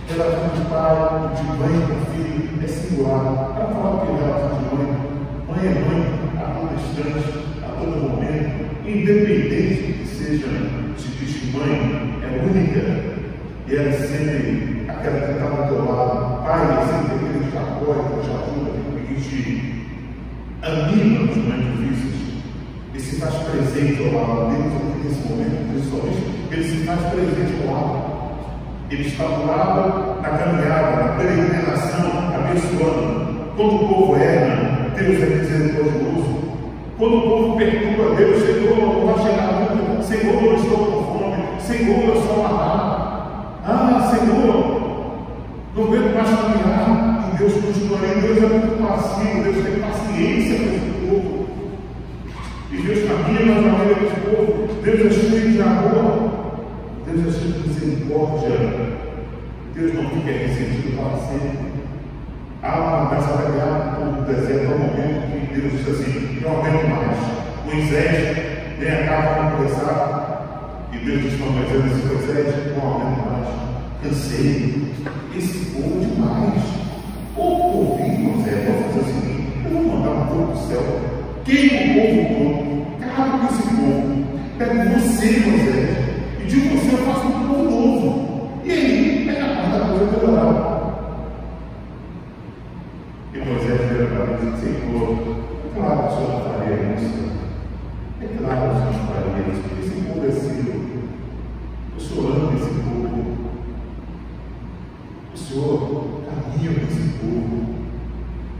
relação 0.10 0.49
de 0.90 1.44
mãe 1.44 1.82
com 1.86 2.12
filho 2.12 2.64
é 2.64 2.68
singular. 2.68 3.54
Para 3.54 3.68
falar 3.68 3.90
o 3.92 4.00
que 4.00 4.12
é 4.12 4.26
relação 4.26 4.58
de 4.58 4.76
mãe, 4.76 4.88
mãe 5.48 5.60
é 5.60 5.74
mãe 5.86 6.02
a 6.36 6.46
todo 6.56 6.74
instante, 6.74 7.30
a 7.64 7.68
todo 7.78 8.10
momento, 8.10 8.50
independente 8.88 9.94
que 9.94 10.08
seja, 10.08 10.48
se 10.98 11.08
diz 11.10 11.54
mãe 11.54 12.20
é 12.24 12.26
é 12.26 12.42
única. 12.44 12.82
E 13.68 13.76
ela 13.76 13.92
sempre, 13.92 14.90
aquela 14.90 15.20
que 15.20 15.32
está 15.34 15.46
ao 15.46 15.68
teu 15.68 15.86
lado, 15.86 16.44
Pai, 16.44 16.60
é 16.60 16.86
sempre 16.88 17.16
aquele 17.16 17.46
que 17.46 17.52
te 17.52 17.58
apoia, 17.58 18.04
que 18.04 18.20
te 18.26 18.32
ajuda, 18.32 18.72
que 19.06 19.16
te 19.22 19.86
anima 20.64 21.20
nos 21.20 21.38
momentos 21.38 21.78
difíceis. 21.78 22.44
Ele 22.94 23.04
se 23.04 23.16
faz 23.18 23.36
presente 23.36 24.02
ao 24.08 24.14
lado 24.14 24.50
deles 24.50 24.74
nesse 25.04 25.28
momento, 25.28 25.70
principalmente, 25.72 26.22
ele 26.52 26.64
se 26.64 26.84
faz 26.84 27.00
presente 27.14 27.68
ao 27.68 27.74
lado. 27.76 28.10
Ele 28.90 29.08
está 29.08 29.24
do 29.24 29.46
lado 29.46 30.09
na 30.22 30.30
caminhada, 30.30 31.04
na 31.04 31.10
peregrinação, 31.14 32.34
abençoando. 32.36 33.30
Quando 33.56 33.76
o 33.76 33.88
povo 33.88 34.16
erra, 34.16 34.90
Deus 34.96 35.22
é 35.22 35.26
misericordioso. 35.26 36.40
Quando 36.98 37.18
o 37.18 37.22
povo 37.22 37.58
perturba 37.58 38.16
Deus, 38.16 38.44
Senhor, 38.44 38.78
não 38.78 39.06
vai 39.06 39.24
chegar 39.24 39.70
nunca. 39.72 40.04
Senhor, 40.04 40.44
eu 40.44 40.56
estou 40.56 40.78
com 40.78 41.04
fome. 41.04 41.62
Senhor, 41.62 42.10
eu 42.10 42.22
sou 42.22 42.46
amarrado. 42.46 43.60
Ah, 43.66 44.12
Senhor, 44.14 44.56
não 45.76 45.84
aguento 45.84 46.14
mais 46.14 46.30
caminhar. 46.30 47.32
E 47.34 47.38
Deus 47.38 47.54
continua 47.54 48.00
aí. 48.00 48.22
Deus 48.22 48.38
é 48.38 48.48
muito 48.48 48.88
passivo. 48.88 49.44
Deus 49.44 49.66
tem 49.66 49.80
paciência 49.80 50.58
com 50.58 50.76
esse 50.76 50.92
povo. 51.08 51.48
E 52.72 52.82
Deus 52.82 53.00
caminha 53.08 53.62
na 53.62 53.78
família 53.78 53.96
desse 53.96 54.20
povo. 54.22 54.68
Deus 54.84 55.00
é 55.00 55.10
cheio 55.10 55.52
de 55.52 55.62
amor. 55.62 56.30
Deus 57.06 57.28
é 57.28 57.40
cheio 57.40 57.54
de 57.54 57.70
misericórdia. 57.70 59.09
Deus 59.80 59.94
não 59.94 60.10
fica 60.10 60.32
ressentido 60.32 60.98
para 60.98 61.18
sempre. 61.20 61.70
Há 62.62 62.80
uma 62.80 63.06
vai 63.06 63.50
ganhar 63.50 63.98
no 64.02 64.26
deserto, 64.26 64.74
um 64.74 64.78
momento 64.78 65.48
que 65.48 65.58
Deus 65.58 65.72
diz 65.72 65.88
assim, 65.88 66.42
não 66.42 66.52
aguento 66.58 66.90
mais. 66.90 67.18
Moisés 67.66 68.38
vem 68.78 68.92
a 68.92 69.08
cá 69.08 69.22
para 69.22 69.52
conversar, 69.52 70.90
e 70.92 70.98
Deus 70.98 71.22
diz 71.22 71.40
para 71.40 71.52
Moisés 71.52 71.86
assim, 71.86 72.08
Moisés, 72.08 72.76
não 72.76 72.92
aguento 72.92 73.26
mais. 73.26 73.48
Cansei. 74.04 74.92
Esse 75.38 75.66
povo 75.68 76.02
demais. 76.02 76.62
Ou 77.38 77.92
ouvir, 77.92 78.20
Moisés, 78.20 78.66
vou 78.66 78.84
fazer 78.84 79.00
o 79.00 79.06
seguinte, 79.06 79.62
eu 79.64 79.72
vou 79.72 79.84
mandar 79.84 80.10
um 80.10 80.28
fogo 80.28 80.52
do 80.52 80.68
céu, 80.68 80.84
queima 81.46 81.80
o 81.80 81.94
povo 81.96 82.20
todo, 82.36 83.12
acaba 83.12 83.38
com 83.38 83.46
esse 83.46 83.64
povo, 83.64 84.26
pega 84.58 85.00
você, 85.00 85.40
Moisés, 85.40 85.98
e 86.38 86.44
de 86.48 86.60
você 86.68 86.96
eu 86.96 86.98
faço 87.06 87.28
um 87.28 87.48
povo 87.48 87.64
novo. 87.64 88.30
E 88.66 88.72
aí, 88.72 89.30
é 89.30 89.34
capaz 89.34 89.72
da 89.72 89.80
coisa 89.80 90.06
melhorar. 90.06 90.80
E 93.34 93.38
Moisés 93.40 93.82
vira 94.40 94.46
para 94.46 94.46
mim 94.46 94.48
e 94.48 94.52
diz, 94.52 94.60
Senhor, 94.60 95.10
claro 95.76 96.00
que 96.00 96.08
o 96.08 96.16
Senhor 96.16 96.42
faria 96.44 96.96
isso. 96.96 97.20
É 98.22 98.28
claro 98.38 98.62
que 98.62 98.68
o 98.68 98.80
Senhor 98.80 98.96
faria 99.08 99.48
isso, 99.52 99.62
porque 99.62 99.82
esse 99.82 99.96
povo 100.02 100.26
é 100.26 100.32
seu. 100.32 100.70
O 101.96 102.00
Senhor 102.00 102.32
ama 102.36 102.54
esse 102.56 102.70
povo. 102.70 103.20
O 105.34 105.38
Senhor 105.38 106.22
caminha 106.26 106.72
com 106.74 106.86
esse 106.86 107.10
povo. 107.20 107.58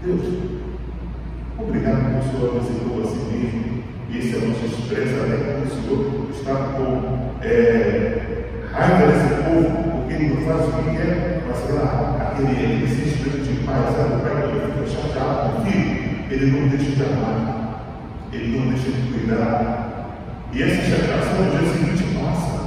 Deus, 0.04 0.26
obrigado 1.58 2.02
porque 2.04 2.20
o 2.20 2.32
Senhor 2.32 2.50
ama 2.50 2.62
esse 2.62 2.74
povo 2.80 3.02
a 3.02 3.06
si 3.06 3.20
mesmo. 3.32 3.84
E 4.10 4.18
esse 4.18 4.36
é 4.36 4.48
nosso 4.48 4.66
expressa 4.66 5.24
até 5.24 5.38
quando 5.38 5.66
o 5.66 5.70
Senhor 5.70 6.30
está 6.32 6.56
com 6.74 7.46
é, 7.46 8.46
raiva 8.72 9.12
desse 9.12 9.30
povo, 9.44 9.92
porque 9.92 10.14
ele 10.14 10.34
não 10.34 10.42
faz 10.42 10.68
o 10.68 10.72
que 10.72 10.98
quer, 10.98 11.44
mas 11.48 11.76
lá, 11.76 12.09
aquele, 12.40 12.66
aquele 12.66 12.88
sentimento 12.88 13.44
de 13.44 13.66
paz, 13.66 13.96
sabe? 13.96 14.16
O 14.16 14.20
pai 14.20 14.32
quando 14.42 14.74
fica 14.74 15.02
chateado 15.02 15.52
com 15.52 15.62
o 15.62 15.66
filho, 15.66 16.10
ele 16.32 16.52
não 16.52 16.68
deixa 16.70 16.92
de 16.92 17.04
amar, 17.04 18.28
ele 18.32 18.58
não 18.58 18.68
deixa 18.70 18.92
de 18.92 19.02
cuidar. 19.12 19.86
E 20.54 20.64
essa 20.64 20.82
chateação 20.90 21.44
no 21.44 21.52
dia 21.52 21.70
seguinte 21.74 22.04
passa. 22.16 22.60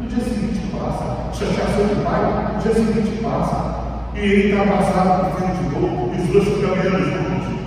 No 0.00 0.08
dia 0.08 0.24
seguinte 0.24 0.60
passa. 0.72 1.06
Chateação 1.32 1.86
do 1.86 2.04
pai, 2.04 2.54
no 2.54 2.62
dia 2.62 2.74
seguinte 2.74 3.22
passa. 3.22 3.80
E 4.14 4.18
ele 4.18 4.52
está 4.52 4.64
passado 4.64 5.30
por 5.30 5.38
frente 5.38 5.62
de 5.62 5.68
novo, 5.70 6.12
e 6.14 6.20
os 6.20 6.28
dois 6.28 6.44
ficam 6.44 6.74
caminhando 6.74 7.04
juntos. 7.04 7.60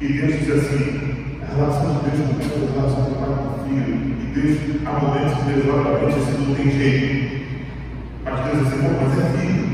E 0.00 0.06
Deus 0.08 0.38
diz 0.38 0.50
assim, 0.50 1.40
a 1.42 1.56
relação 1.56 1.94
de 1.94 2.10
Deus 2.10 2.28
com 2.28 2.36
o 2.36 2.40
filho, 2.40 2.68
a 2.68 2.80
relação 2.80 3.04
do 3.04 3.14
pai 3.18 3.28
com 3.28 3.50
o 3.50 3.64
filho. 3.68 3.94
E 4.20 4.24
Deus, 4.34 4.86
há 4.86 4.92
momentos 4.92 5.34
que 5.34 5.52
Deus 5.52 5.74
olha 5.74 5.98
para 5.98 6.10
gente 6.10 6.20
assim, 6.20 6.46
não 6.46 6.54
tem 6.54 6.70
jeito. 6.70 7.40
Mas 8.24 8.40
Deus 8.40 8.58
diz 8.58 8.66
assim, 8.68 8.82
bom, 8.82 8.94
mas 9.02 9.18
é 9.18 9.38
filho. 9.38 9.69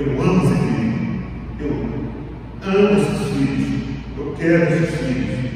Eu 0.00 0.22
amo 0.22 0.44
esse 0.44 0.54
filho. 0.54 1.22
Eu 1.58 1.70
amo 2.62 3.00
esses 3.00 3.18
filhos. 3.32 3.96
Eu 4.16 4.34
quero 4.38 4.62
esses 4.74 4.94
filhos. 4.94 5.50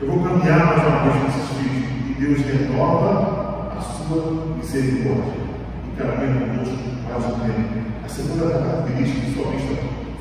Eu 0.00 0.08
vou 0.08 0.22
caminhar 0.22 0.66
mais 0.66 0.86
uma 0.86 1.02
vez 1.02 1.14
com 1.16 1.26
esses 1.26 1.48
filhos. 1.58 1.88
E 2.08 2.20
Deus 2.20 2.40
renova 2.46 3.72
a 3.76 3.80
sua 3.80 4.54
misericórdia. 4.56 5.32
E 5.84 6.00
caminha 6.00 6.46
conosco 6.46 6.78
mais 7.08 7.24
um 7.26 7.40
tempo. 7.40 7.88
A 8.04 8.08
segunda 8.08 8.50
característica 8.50 9.26
do 9.26 9.34
salmista 9.34 9.74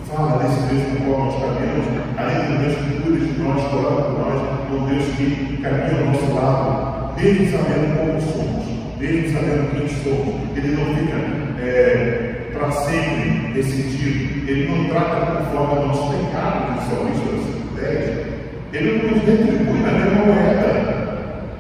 fala 0.09 0.39
desse 0.39 0.61
Deus 0.61 0.83
com 0.87 1.05
qual 1.05 1.25
nós 1.25 1.35
caminhamos, 1.35 1.85
além 2.17 2.47
do 2.47 2.63
Deus 2.63 2.77
que 2.77 3.01
cuida 3.03 3.25
de 3.25 3.39
nós, 3.39 3.63
coloca 3.67 4.01
por 4.01 4.19
nós, 4.19 4.71
um 4.71 4.85
Deus 4.87 5.05
que 5.15 5.57
caminha 5.61 5.99
ao 5.99 6.05
nosso 6.07 6.33
lado, 6.33 7.13
mesmo 7.15 7.51
sabendo 7.51 7.95
como 7.95 8.21
somos, 8.21 8.65
mesmo 8.97 9.33
sabendo 9.33 9.71
quem 9.71 9.87
somos. 9.87 10.57
Ele 10.57 10.75
não 10.75 10.95
fica 10.95 11.61
é, 11.61 12.26
para 12.57 12.71
sempre 12.71 13.53
decidido, 13.53 14.49
ele 14.49 14.69
não 14.69 14.89
trata 14.89 15.43
conforme 15.43 15.83
o 15.83 15.87
nosso 15.87 16.11
pecado, 16.11 16.79
que 16.79 16.89
salmista 16.89 17.25
versículo 17.29 17.75
10. 17.75 18.27
Ele 18.73 18.97
não 18.97 19.11
nos 19.11 19.23
retribui 19.23 19.79
na 19.79 19.91
mesma 19.91 20.25
moeda. 20.25 20.97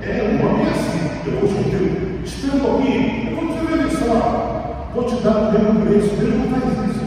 É, 0.01 0.23
um 0.23 0.45
homem 0.45 0.67
assim. 0.67 0.97
Eu 1.25 1.39
vou 1.39 1.49
te 1.49 1.63
dizer, 1.69 2.21
espera 2.23 2.55
um 2.55 2.59
pouquinho, 2.59 3.29
eu 3.29 3.35
vou 3.35 3.47
te 3.47 3.65
dizer 3.65 3.97
só, 3.97 4.91
vou 4.93 5.03
te 5.03 5.15
dar 5.23 5.37
o 5.37 5.51
mesmo 5.51 5.85
preço. 5.85 6.15
Deus 6.15 6.35
não 6.35 6.47
faz 6.49 6.89
isso. 6.89 7.05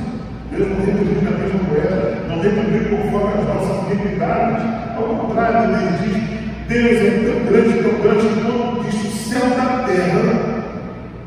Deus 0.53 0.69
não 0.69 0.77
retribui 0.77 1.23
na 1.23 1.31
mesma 1.31 1.61
moeda, 1.69 2.19
não 2.29 2.41
retribui 2.41 2.97
conforme 2.97 3.41
as 3.41 3.47
nossas 3.47 3.93
iniquidades. 3.93 4.65
Ao 4.97 5.03
contrário, 5.03 5.75
ele 5.75 5.99
diz: 5.99 6.69
Deus 6.69 6.97
é 6.97 7.11
tão 7.27 7.45
grande, 7.47 7.83
tão 7.83 8.01
grande, 8.01 8.29
quanto 8.43 8.85
diz 8.85 9.05
o 9.05 9.31
céu 9.31 9.51
da 9.51 9.85
terra. 9.87 10.61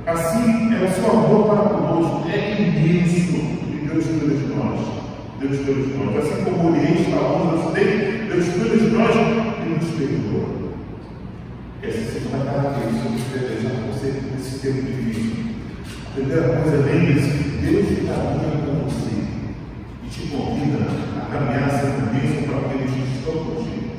Assim 0.06 0.76
é 0.76 0.86
o 0.86 0.92
seu 0.92 1.10
amor 1.10 1.48
para 1.48 1.70
conosco, 1.70 2.30
é 2.30 2.43
imenso. 2.62 3.36
E 3.70 3.88
Deus 3.88 4.06
cuida 4.06 4.36
de 4.36 4.48
nós. 4.54 4.80
Deus 5.40 5.58
cuida 5.66 5.82
de 5.82 5.94
nós. 5.98 6.18
Assim 6.18 6.44
como 6.44 6.58
o 6.58 6.72
Oriente 6.72 7.02
está 7.02 7.20
longe 7.20 7.50
do 7.50 7.68
Ocidente, 7.68 8.24
Deus 8.30 8.46
cuida 8.50 8.78
de 8.78 8.90
nós 8.92 9.16
e 9.16 9.70
nos 9.70 9.90
perdoa. 9.92 10.64
Essa 11.84 11.98
é 11.98 12.04
segunda 12.04 12.46
característica 12.46 13.10
que 13.10 13.18
eu 13.18 13.40
quero 13.40 13.48
deixar 13.54 13.70
para 13.76 13.92
você 13.92 14.22
nesse 14.32 14.60
tempo 14.60 14.82
difícil. 14.82 15.34
A 16.08 16.16
primeira 16.16 16.44
coisa, 16.44 16.78
lembre-se 16.78 17.54
Deus 17.64 17.88
caminha 18.08 18.60
com 18.66 18.84
você 18.84 19.24
e 20.04 20.10
te 20.10 20.28
convida 20.28 20.86
a 21.18 21.26
caminhar 21.32 21.70
sendo 21.72 22.12
bênção 22.12 22.44
para 22.44 22.68
aqueles 22.68 22.92
que 22.92 23.18
estão 23.18 23.34
contigo. 23.34 23.92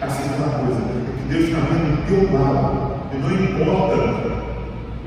A 0.00 0.08
segunda 0.08 0.48
coisa 0.58 0.80
é 0.80 1.12
que 1.16 1.28
Deus 1.28 1.50
caminha 1.50 1.96
do 1.96 2.02
teu 2.06 2.32
lado 2.32 2.92
e 3.12 3.18
não 3.18 3.32
importa, 3.32 4.51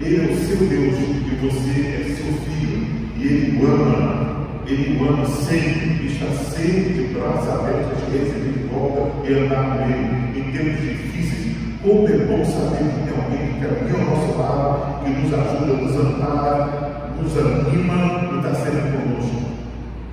Ele 0.01 0.17
é 0.17 0.33
o 0.33 0.35
seu 0.35 0.57
Deus 0.57 0.95
e 0.99 1.35
você 1.41 1.79
é 1.79 2.15
seu 2.15 2.33
filho 2.43 2.87
e 3.17 3.23
Ele 3.23 3.63
o 3.63 3.71
ama. 3.71 4.45
Ele 4.67 4.97
o 4.97 5.07
ama 5.07 5.25
sempre 5.25 6.07
está 6.07 6.25
sempre 6.51 6.93
de 6.93 7.13
braços 7.13 7.49
abertos 7.49 7.97
de 8.05 8.17
receber 8.17 8.51
de 8.51 8.67
volta 8.67 9.27
e 9.27 9.33
andar 9.33 9.77
com 9.77 9.83
Ele 9.85 10.39
em 10.39 10.51
tempos 10.51 10.81
difíceis. 10.81 11.55
Como 11.81 12.07
é 12.07 12.17
bom 12.25 12.43
saber 12.43 12.89
que 12.89 13.09
tem 13.09 13.23
alguém 13.23 13.53
que 13.53 13.59
caminha 13.61 14.03
ao 14.03 14.17
nosso 14.17 14.37
lado, 14.37 15.03
que 15.03 15.09
nos 15.11 15.33
ajuda, 15.33 15.73
nos 15.73 15.95
ampara, 15.95 17.13
nos 17.21 17.37
anima 17.37 18.33
e 18.33 18.37
está 18.37 18.53
sempre 18.55 18.97
conosco. 18.97 19.41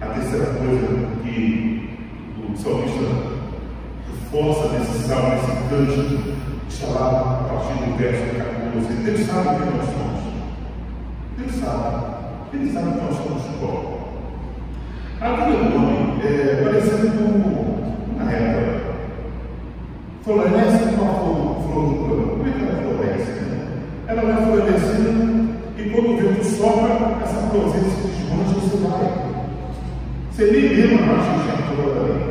A 0.00 0.06
terceira 0.06 0.46
coisa 0.46 1.08
que 1.24 1.90
o 2.38 2.56
salmista 2.56 3.42
reforça 4.06 4.78
nesse 4.78 5.08
salmo, 5.08 5.30
nesse 5.30 5.68
cântico, 5.68 6.32
está 6.68 6.86
lá 6.86 7.40
a 7.40 7.54
partir 7.54 7.84
do 7.84 7.96
verso 7.96 8.36
14. 8.36 8.61
Deus 8.72 9.20
sabe 9.26 9.48
quem 9.58 9.76
nós 9.76 9.84
somos. 9.84 10.22
Deus 11.36 11.52
sabe. 11.56 12.12
Ele 12.54 12.72
sabe 12.72 12.92
que 12.92 13.04
nós 13.04 13.16
somos 13.16 13.42
pó. 13.60 13.98
Havia 15.20 15.56
um 15.56 15.76
homem 15.76 16.20
é, 16.24 16.62
parecendo 16.64 17.12
com 17.18 18.16
na 18.16 18.32
época. 18.32 18.92
Floresce 20.24 20.96
com 20.96 21.04
a 21.04 21.14
flor, 21.14 21.84
do 21.84 22.08
campo. 22.08 22.30
Como 22.30 22.48
é 22.48 22.52
que 22.52 22.62
ela 22.62 22.82
floresce? 22.82 23.30
Né? 23.42 23.82
Ela 24.08 24.22
vai 24.22 24.44
florescendo 24.46 25.54
e 25.76 25.90
quando 25.90 26.10
o 26.10 26.16
vento 26.16 26.44
sopra, 26.44 27.18
essa 27.22 27.48
florzinha 27.48 27.84
se 27.84 28.06
desmancha 28.08 28.56
e 28.56 28.60
você 28.60 28.76
vai. 28.88 29.06
Você 30.30 30.50
nem 30.50 30.68
lembra 30.68 31.06
mais 31.06 31.24
que 31.24 31.32
tinha 31.42 31.56
flor 31.76 32.04
ali. 32.04 32.21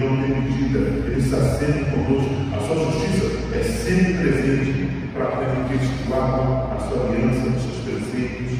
Não 0.00 0.22
tem 0.22 0.40
medida, 0.40 0.78
ele 0.78 1.20
está 1.20 1.38
sempre 1.58 1.84
conosco. 1.84 2.30
A 2.56 2.60
sua 2.60 2.76
justiça 2.86 3.26
é 3.54 3.62
sempre 3.62 4.14
presente 4.14 4.88
para 5.12 5.28
aqueles 5.28 5.88
que 5.88 6.12
a 6.12 6.78
sua 6.88 7.06
aliança, 7.06 7.48
os 7.48 7.62
seus 7.62 7.78
preceitos. 7.84 8.58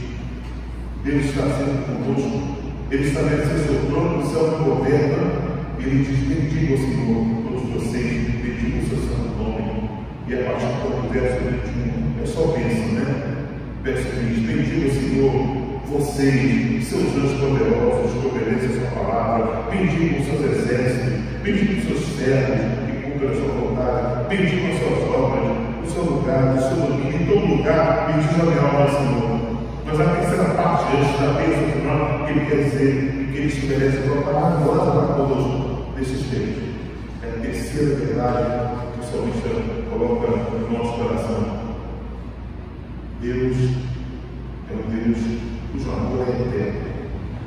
Deus 1.03 1.25
está 1.25 1.43
sempre 1.43 1.85
conosco 1.87 2.59
Ele 2.91 3.09
estabeleceu 3.09 3.59
seu 3.59 3.87
trono 3.87 4.19
no 4.19 4.31
céu 4.31 4.51
governa. 4.63 5.51
Ele 5.79 6.05
diz: 6.05 6.19
Bendiga 6.29 6.75
o 6.75 6.79
Senhor, 6.79 7.27
todos 7.49 7.85
vocês, 7.85 8.29
bendiga 8.29 8.79
o 8.79 8.89
seu 8.89 8.99
santo 8.99 9.39
nome. 9.39 9.91
E 10.29 10.35
a 10.35 10.45
partir 10.45 10.67
do 10.67 11.09
verso 11.11 11.41
21, 11.41 12.23
é 12.23 12.27
só 12.27 12.47
bênção, 12.49 12.93
né? 12.93 13.47
Verso 13.83 14.09
20: 14.11 14.41
Bendiga 14.47 14.89
o 14.89 14.91
Senhor, 14.91 15.60
vocês, 15.91 16.87
seus 16.87 17.03
anjos 17.17 17.41
poderosos, 17.41 18.13
que 18.13 18.29
obedecem 18.29 18.71
a 18.71 18.91
sua 18.91 19.03
palavra, 19.03 19.71
bendigam 19.71 20.21
os 20.21 20.27
seus 20.27 20.41
exércitos, 20.57 21.13
bendigam 21.43 21.79
os 21.79 21.85
seus 21.85 22.17
servos 22.17 22.61
que 22.87 23.03
cumprem 23.03 23.31
a 23.31 23.35
sua 23.35 23.49
vontade, 23.49 24.29
bendigam 24.29 24.71
as 24.71 24.79
suas 24.79 25.15
obras, 25.15 25.57
o 25.85 25.91
seu 25.91 26.05
lugar, 26.05 26.55
o 26.55 26.61
seu 26.61 26.87
domínio, 26.87 27.23
em 27.23 27.27
todo 27.27 27.57
lugar, 27.57 28.07
bendiga 28.07 28.43
a 28.43 28.47
minha 28.47 28.63
alma, 28.63 28.89
Senhor. 28.89 29.41
Mas 29.85 30.01
a 30.01 30.05
terceira 30.05 30.45
parte, 30.55 30.97
antes 30.97 31.21
da 31.21 31.33
bênção 31.33 31.81
final, 31.81 32.25
que 32.25 32.31
ele 32.31 32.47
quer 32.47 32.65
dizer 32.65 33.29
que 33.33 33.39
ele 33.39 33.47
estabelece 33.49 33.99
uma 34.09 34.23
palavra 34.23 34.93
para 34.93 35.15
todos 35.15 35.97
nesses 35.97 36.23
tempos. 36.31 36.71
É 37.25 37.29
a 37.37 37.41
terceira 37.41 37.97
verdade 37.97 38.79
que 38.95 39.01
o 39.01 39.11
salmista 39.11 39.49
coloca 39.91 40.29
no 40.31 40.79
nosso 40.79 41.03
coração. 41.03 41.61
Deus 43.21 43.57
é 44.71 44.75
um 44.75 44.89
Deus 44.89 45.51
cujo 45.73 45.91
amor 45.91 46.27
é 46.27 46.31
eterno, 46.31 46.81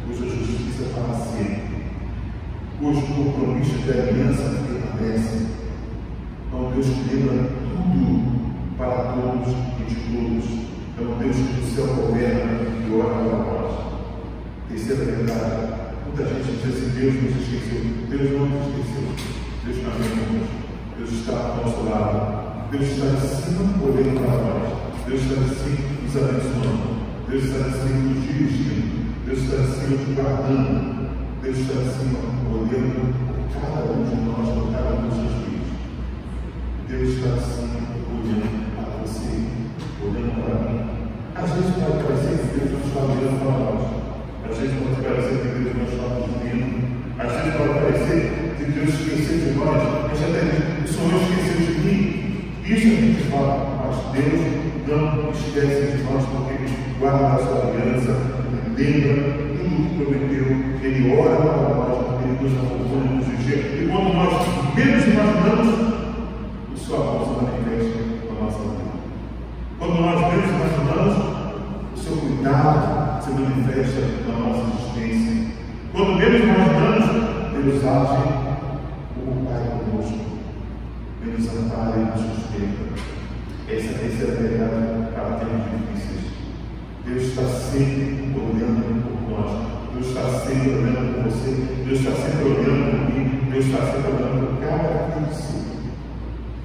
cuja 0.08 0.26
justiça 0.26 0.84
é 0.84 0.94
para 0.94 1.14
sempre, 1.26 1.86
cujo 2.80 3.02
compromisso 3.02 3.78
de 3.80 3.92
aliança 3.92 4.44
É 5.14 6.56
um 6.56 6.72
Deus 6.72 6.88
que 6.88 7.16
lembra 7.16 7.48
tudo 7.70 8.76
para 8.80 9.14
todos 9.14 9.54
e 9.80 9.84
de 9.86 9.96
todos. 10.10 10.46
É 10.98 11.02
um 11.04 11.20
Deus 11.20 11.36
que 11.36 11.54
do 11.54 11.76
céu 11.76 11.86
governa 11.86 12.62
e 12.82 12.94
ora 12.96 13.14
para 13.14 13.22
nós. 13.22 13.74
Terceira 14.70 15.06
verdade. 15.06 15.74
Muita 16.06 16.24
gente 16.34 16.52
diz 16.52 16.66
assim, 16.66 16.90
Deus 17.00 17.14
nos 17.14 17.36
esqueceu. 17.42 17.82
Deus 18.10 18.32
não 18.32 18.46
nos 18.50 18.68
esqueceu. 18.70 19.06
Deus 19.64 19.78
está 19.78 19.92
conosco. 19.92 20.64
Deus 20.98 21.12
está 21.12 21.34
ao 21.34 21.58
nosso 21.58 21.84
lado. 21.84 22.72
Deus 22.72 22.84
está 22.84 23.06
em 23.06 23.20
cima 23.22 23.62
olhando 23.84 24.18
para 24.18 24.34
nós. 24.42 24.66
Deus 25.06 25.22
está 25.22 25.38
cima 25.54 25.78
nos 26.02 26.18
abençoando. 26.18 26.88
Deus 27.30 27.44
está 27.44 27.64
cima 27.70 28.00
nos 28.02 28.24
dirigindo. 28.24 29.14
Deus 29.28 29.40
está 29.44 29.58
cima 29.58 29.96
nos 29.96 30.16
guardando. 30.16 31.10
Deus 31.44 31.58
está 31.60 31.74
cima 31.74 32.18
olhando 32.50 33.34
cada 33.54 33.86
um 33.86 34.04
de 34.04 34.16
nós, 34.26 34.74
cada 34.74 34.96
um. 34.96 35.03
Deus 36.94 37.10
está 37.16 37.30
assim 37.34 37.74
olhando 38.14 38.76
para 38.76 39.02
você, 39.02 39.34
olhando 40.00 40.46
para 40.46 40.70
mim. 40.70 40.80
Às 41.34 41.50
vezes 41.50 41.74
pode 41.74 42.04
parecer 42.04 42.38
que 42.38 42.60
Deus 42.60 42.72
não 42.72 42.82
está 42.86 43.00
olhando 43.02 43.40
para 43.42 43.54
nós. 43.58 43.82
Às 44.46 44.58
vezes 44.60 44.78
pode 44.78 45.02
parecer 45.02 45.42
que 45.42 45.58
Deus 45.58 45.74
não 45.74 45.88
está 45.90 46.06
nos 46.14 46.30
vendo. 46.38 46.70
Às 47.18 47.32
vezes 47.34 47.54
pode 47.58 47.74
parecer 47.82 48.22
que 48.58 48.64
Deus 48.72 48.90
esqueceu 48.94 49.38
de 49.42 49.52
nós. 49.58 49.82
Mas 50.06 50.22
até 50.22 50.42
o 50.54 50.88
Senhor 50.88 51.18
esqueceu 51.18 51.66
de 51.66 51.82
mim. 51.82 52.04
Isso 52.62 52.86
a 52.86 53.02
gente 53.02 53.24
fala, 53.34 53.58
mas 53.82 53.98
Deus 54.14 54.42
não 54.86 55.32
esquece 55.34 55.98
de 55.98 56.04
nós 56.04 56.24
porque 56.30 56.54
Ele 56.62 56.70
guarda 57.00 57.26
a 57.26 57.38
sua 57.42 57.74
aliança, 57.74 58.14
lembra 58.78 59.14
tudo 59.58 59.82
que 59.82 59.98
prometeu, 59.98 60.46
Ele 60.78 61.02
ora 61.18 61.42
para 61.42 61.74
nós, 61.74 62.22
Ele 62.22 62.38
nos 62.38 62.54
acompanha, 62.54 63.18
nos 63.18 63.28
vigia. 63.34 63.82
E 63.82 63.90
quando 63.90 64.14
nós 64.14 64.76
menos 64.76 65.04
imaginamos, 65.08 65.73
o 66.94 66.96
seu 66.96 67.02
amor 67.02 67.26
se 67.26 67.34
manifesta 67.44 68.00
na 68.30 68.46
nossa 68.46 68.60
vida. 68.60 68.94
Quando 69.80 70.02
nós 70.02 70.20
menos 70.32 70.50
imaginamos, 70.50 71.16
o 71.92 71.98
seu 71.98 72.18
cuidado 72.18 73.24
se 73.24 73.32
manifesta 73.32 74.02
na 74.28 74.38
nossa 74.38 74.62
existência. 74.78 75.56
Quando 75.92 76.18
menos 76.18 76.42
imaginamos, 76.44 77.06
Deus 77.52 77.84
age 77.84 78.24
como 79.16 79.46
Pai 79.46 79.64
conosco. 79.72 80.20
Ele 81.24 81.32
nos 81.32 81.48
ampara 81.50 81.96
e 81.98 82.06
nos 82.06 82.20
sustenta. 82.20 82.84
Essa 83.68 83.90
é 83.90 84.06
a 84.06 84.42
verdade 84.42 85.12
para 85.16 85.38
tempos 85.40 85.72
difíceis. 85.72 86.26
Deus 87.06 87.24
está 87.24 87.44
sempre 87.44 88.34
olhando 88.38 89.02
por 89.02 89.32
nós. 89.32 89.52
Deus 89.94 90.08
está 90.08 90.26
sempre 90.46 90.70
olhando 90.70 91.16
por 91.16 91.32
você. 91.32 91.52
Deus 91.86 92.00
está 92.00 92.12
sempre 92.12 92.44
olhando 92.50 92.92
por 92.92 93.16
mim. 93.16 93.50
Deus 93.52 93.66
está 93.66 93.78
sempre 93.80 94.12
olhando 94.12 94.48
por 94.48 94.68
cada 94.68 95.18
um 95.18 95.24
de 95.24 95.36
si. 95.36 95.73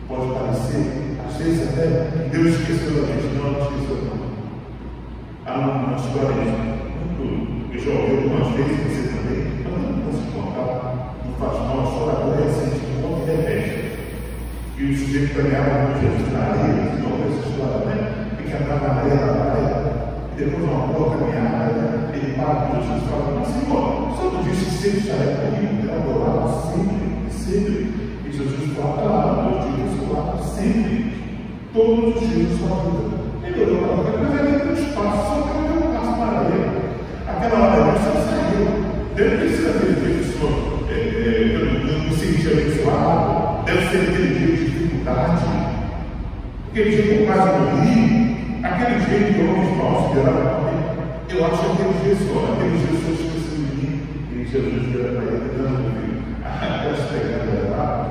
Pode 0.08 0.32
parecer, 0.32 1.18
às 1.28 1.36
vezes 1.36 1.68
até, 1.68 2.08
que 2.10 2.30
Deus 2.30 2.46
esqueceu 2.46 3.02
da 3.02 3.12
gente. 3.12 3.36
Não, 3.36 3.52
não 3.52 3.60
esqueceu 3.60 4.08
não. 4.08 4.18
Há 5.44 5.58
uma 5.58 5.96
história 5.96 6.32
muito. 6.32 7.74
Eu 7.74 7.78
já 7.78 7.90
ouvi 7.90 8.16
algumas 8.16 8.56
vezes, 8.56 8.88
você 8.88 9.02
também. 9.12 9.68
Eu 9.68 9.76
não 9.76 10.00
posso 10.08 10.24
contar. 10.32 11.12
Não 11.26 11.32
faz 11.36 11.60
mal, 11.60 11.80
a 11.80 11.84
história 11.84 12.12
agora 12.24 12.40
é 12.40 12.48
assim, 12.48 12.70
de 12.72 13.04
um 13.04 13.20
de 13.20 13.30
repente. 13.36 13.78
E 14.78 14.84
o 14.84 14.96
sujeito 14.96 15.34
caminhava 15.36 15.92
com 15.92 16.00
Jesus 16.00 16.32
na 16.32 16.40
areia, 16.40 16.88
não 17.04 17.12
essa 17.28 17.48
história, 17.50 17.84
né? 17.84 18.28
E 18.40 18.42
que 18.48 18.56
andava 18.56 18.88
na 18.88 18.94
areia 18.94 19.16
da 19.16 19.32
praia. 19.44 19.78
E 20.32 20.36
depois 20.38 20.56
de 20.56 20.70
uma 20.70 20.86
boa 20.86 21.18
caminhada, 21.18 22.10
ele 22.14 22.32
para 22.32 22.54
com 22.54 22.80
Jesus 22.80 23.02
e 23.02 23.08
fala, 23.10 23.40
mas 23.40 23.48
Senhor, 23.48 24.16
Senhor 24.16 24.32
não 24.32 24.42
disse 24.42 24.64
que 24.64 24.70
sempre 24.70 25.00
estaria 25.00 25.36
comigo, 25.36 25.84
né? 25.84 26.00
do 26.00 26.18
lado, 26.18 26.72
sempre, 26.72 27.28
sempre. 27.28 27.92
E 28.24 28.32
Jesus 28.32 28.72
fala, 28.74 29.27
lá, 30.12 30.38
sempre. 30.42 31.18
Todos 31.72 32.16
os 32.16 32.28
dias 32.28 32.50
da 32.50 32.66
sua 32.66 32.76
vida. 32.90 33.28
Ele 33.44 33.62
olhou 33.62 34.04
para 34.04 34.40
ele, 34.40 34.52
mas 34.52 34.68
um 34.68 34.82
espaço, 34.82 35.26
só 35.28 35.42
que 35.42 35.48
eu 35.48 35.78
um 35.78 35.94
passo 35.94 36.12
para 36.16 36.44
ele. 36.48 36.78
Aquela 37.28 37.58
hora 37.58 37.88
ele 37.88 37.98
só 37.98 38.12
saiu. 38.28 38.88
Deve 39.14 39.36
ter 39.36 39.56
sido 39.56 39.68
aquele 39.70 39.94
dia 39.94 40.14
que 40.14 40.44
o 40.44 40.78
é, 40.90 40.94
é, 40.94 42.06
não 42.06 42.12
se 42.14 42.26
sentia 42.26 42.52
abençoado, 42.52 43.64
deve 43.64 43.90
ser 43.90 44.10
aquele 44.10 44.38
dia 44.38 44.56
de 44.56 44.64
dificuldade, 44.64 45.44
aquele 46.70 46.90
dia 46.90 47.02
que 47.02 47.20
eu 47.20 47.26
quase 47.26 47.58
morri, 47.58 48.36
aquele 48.62 48.94
dia 49.04 49.32
que 49.32 49.40
homens 49.40 49.76
maus 49.76 50.14
viraram 50.14 50.60
para 50.60 50.72
mim. 50.72 50.78
Eu 51.28 51.44
acho 51.46 51.58
que 51.58 51.82
aquele 51.82 51.94
dia 52.04 52.16
só, 52.26 52.52
aquele 52.52 52.78
dia 52.78 53.00
só 53.00 53.10
esqueceu 53.12 53.58
de 53.58 53.76
mim. 53.76 54.02
E 54.32 54.46
Jesus 54.46 54.82
vira 54.86 55.08
para 55.12 55.24
ele, 55.24 55.58
não, 55.58 55.70
meu 55.70 55.90
filho, 55.90 56.22
aquelas 56.44 57.00
pegadas 57.10 57.70
lá. 57.70 58.07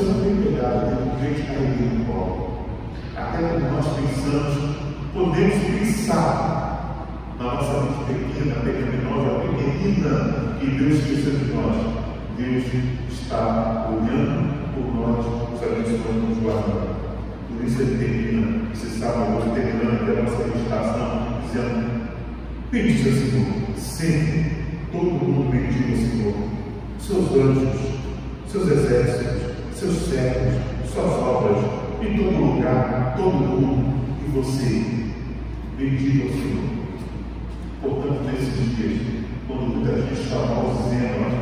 Você 0.00 0.06
não 0.06 0.24
tem 0.24 0.36
pegado, 0.36 1.20
gente 1.20 1.42
caindo 1.42 1.98
no 1.98 2.04
colo. 2.06 2.64
Até 3.14 3.36
quando 3.36 3.70
nós 3.70 3.86
pensamos, 3.96 4.76
podemos 5.12 5.58
pensar 5.62 7.06
na 7.38 7.44
nossa 7.44 7.80
mente 8.08 8.32
pequena, 8.32 8.54
pecaminosa, 8.64 9.40
pequenina, 9.40 10.56
que 10.58 10.66
Deus 10.68 10.94
esqueceu 11.00 11.32
de 11.32 11.52
nós. 11.52 11.76
Deus 12.38 12.64
está 13.12 13.90
olhando 13.90 14.72
por 14.72 14.86
nós, 14.94 15.50
nos 15.50 15.62
abençoando, 15.62 16.28
nos 16.28 16.38
guardando. 16.38 16.96
Por 17.50 17.66
isso 17.66 17.82
ele 17.82 17.98
termina, 17.98 18.72
esse 18.72 18.98
sábado, 18.98 19.54
terminando 19.54 20.18
a 20.18 20.22
nossa 20.22 20.44
meditação, 20.46 21.40
dizendo: 21.42 22.08
Bendize 22.70 23.06
ao 23.06 23.16
Senhor, 23.16 23.76
sempre, 23.76 24.56
todo 24.92 25.04
mundo 25.04 25.50
bendiga 25.50 25.92
o 25.92 25.96
Senhor, 25.98 26.34
seus 26.98 27.30
anjos, 27.38 27.80
seus 28.48 28.66
exércitos, 28.66 29.39
seus 29.80 29.96
servos, 30.10 30.60
suas 30.92 31.10
obras, 31.10 31.56
em 32.02 32.14
todo 32.14 32.36
lugar, 32.36 33.14
todo 33.16 33.32
mundo, 33.32 33.94
e 34.22 34.30
você, 34.30 34.84
bendiga 35.78 36.26
o 36.26 36.32
Senhor. 36.32 36.70
Portanto, 37.80 38.24
nesses 38.24 38.76
dias, 38.76 39.00
quando 39.48 39.76
muita 39.76 40.02
gente 40.02 40.20
está 40.20 40.36
malzendo, 40.36 41.32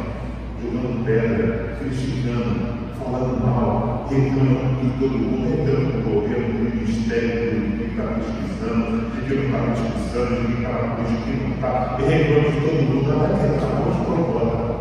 jogando 0.63 1.05
pedra, 1.05 1.79
criticando, 1.81 2.79
falando 3.03 3.45
mal, 3.45 4.09
reclamando 4.09 4.83
de 4.85 5.01
todo 5.01 5.19
mundo, 5.19 5.51
reclamando 5.51 5.99
do 5.99 6.15
governo, 6.15 6.59
do 6.59 6.77
ministério, 6.77 7.61
de 7.61 7.77
quem 7.77 7.87
está 7.89 8.05
pesquisando, 8.05 9.11
de 9.11 9.21
quem 9.27 9.37
não 9.37 9.47
está 9.47 9.83
pesquisando, 9.83 10.35
de 10.37 10.47
quem 10.47 10.63
está 10.63 10.79
de 10.95 11.17
quem 11.25 11.43
não 11.43 11.55
está, 11.57 11.99
e 11.99 12.03
reclamando 12.05 12.53
de 12.53 12.61
todo 12.61 12.83
mundo, 12.85 13.09
não 13.09 13.19
vai 13.19 13.33
reclamar, 13.33 13.83
vamos 13.83 14.07
por 14.07 14.15
embora. 14.17 14.78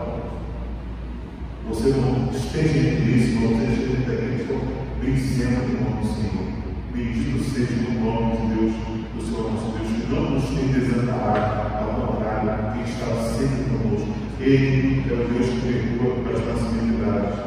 Você 1.70 1.90
não 1.90 2.32
esteja 2.32 2.80
em 2.80 2.96
Cristo, 3.02 3.42
não 3.42 3.52
esteja 3.62 3.92
em 3.92 4.04
Cristo, 4.04 4.54
bendizendo 5.02 5.64
o 5.64 5.84
nome 5.84 6.02
do 6.02 6.08
Senhor. 6.08 6.48
Bendito 6.94 7.44
seja 7.44 7.90
o 7.90 8.04
nome 8.04 8.38
de 8.38 8.56
Deus, 8.56 8.74
do 9.14 9.22
Senhor 9.22 9.52
nosso 9.52 9.78
Deus, 9.78 9.90
que 9.92 10.14
não 10.14 10.32
nos 10.32 10.46
tem 10.46 10.68
desamparado, 10.68 11.84
ao 11.84 12.08
contrário, 12.08 12.74
que 12.74 12.90
está 12.90 13.08
sempre 13.34 13.66
conosco. 13.78 14.14
Ele 14.40 15.04
é 15.10 15.14
o 15.14 15.28
Deus 15.28 15.50
que 15.50 15.60
perdoa 15.60 16.14
as 16.34 16.46
nossas 16.46 16.72
iniquidades. 16.82 17.40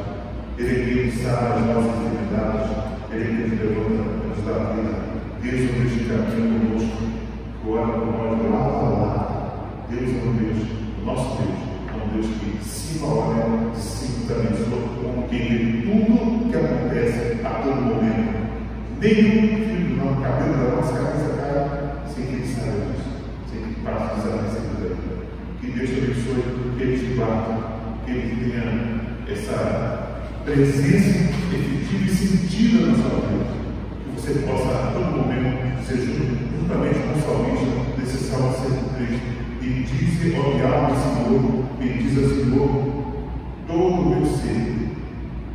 Ele 0.58 0.68
é 0.68 0.84
quem 0.84 1.10
sabe 1.12 1.60
as 1.60 1.66
nossas 1.66 1.96
enfermidades. 2.02 2.70
Ele 3.10 3.24
é 3.24 3.48
quem 3.48 3.58
levanta 3.58 4.20
nos 4.28 4.44
dá 4.44 4.72
vida. 4.74 4.94
Deus 5.40 5.60
é 5.60 5.64
o 5.64 5.80
Deus 5.80 5.92
que 5.92 6.04
caminha 6.04 6.60
conosco, 6.60 7.02
ora 7.66 7.86
por 7.86 8.06
nós 8.06 8.52
lado 8.52 8.84
a 8.84 8.88
lado. 9.00 9.30
Deus 9.88 10.10
é 10.10 10.28
um 10.28 10.32
Deus, 10.36 10.68
o 11.00 11.06
nosso 11.06 11.42
Deus, 11.42 11.69
Deus 12.12 12.26
que 12.26 12.64
se 12.64 13.04
olha, 13.04 13.74
se 13.74 14.30
abençoa, 14.32 15.12
com 15.14 15.28
quem 15.28 15.48
vê 15.48 15.82
tudo 15.82 16.50
que 16.50 16.56
acontece 16.56 17.40
a 17.44 17.50
todo 17.50 17.80
momento. 17.82 18.40
Nenhum 19.00 19.56
filho 19.64 19.96
nosso 19.96 20.20
cabelo 20.20 20.52
da 20.52 20.76
nossa 20.76 20.92
cabeça 20.92 21.28
cai 21.36 22.12
sem 22.12 22.26
que 22.26 22.32
ele 22.34 22.46
saiba 22.46 22.86
disso. 22.92 23.10
sem 23.50 23.62
que 23.62 23.80
passe 23.80 24.16
desapercebido. 24.16 24.96
Que 25.60 25.70
Deus 25.70 25.90
te 25.90 25.98
abençoe, 25.98 26.76
que 26.76 26.82
Ele 26.82 26.98
te 26.98 27.14
guarde, 27.14 27.62
que 28.04 28.10
Ele 28.10 28.50
tenha 28.50 28.64
essa 29.28 30.22
presença 30.44 31.10
efetiva 31.52 32.04
e 32.04 32.08
sentida 32.08 32.86
na 32.86 32.94
sua 32.94 33.20
vida. 33.20 33.44
Que 34.04 34.20
você 34.20 34.32
possa, 34.40 34.68
a 34.68 34.92
todo 34.92 35.16
momento, 35.16 35.84
ser 35.86 35.96
juntamente 35.96 36.98
com 36.98 37.18
o 37.18 37.22
salmista, 37.22 38.00
desse 38.00 38.18
Salmo 38.24 38.52
103, 38.52 39.20
e 39.62 39.82
dizer 39.82 40.36
ao 40.36 40.54
diabo 40.54 40.94
Senhor, 40.96 41.64
bendiz 41.78 42.16
ao 42.16 42.30
Senhor, 42.30 42.70
todo 43.66 43.78
o 43.78 44.08
meu 44.08 44.26
ser, 44.26 44.88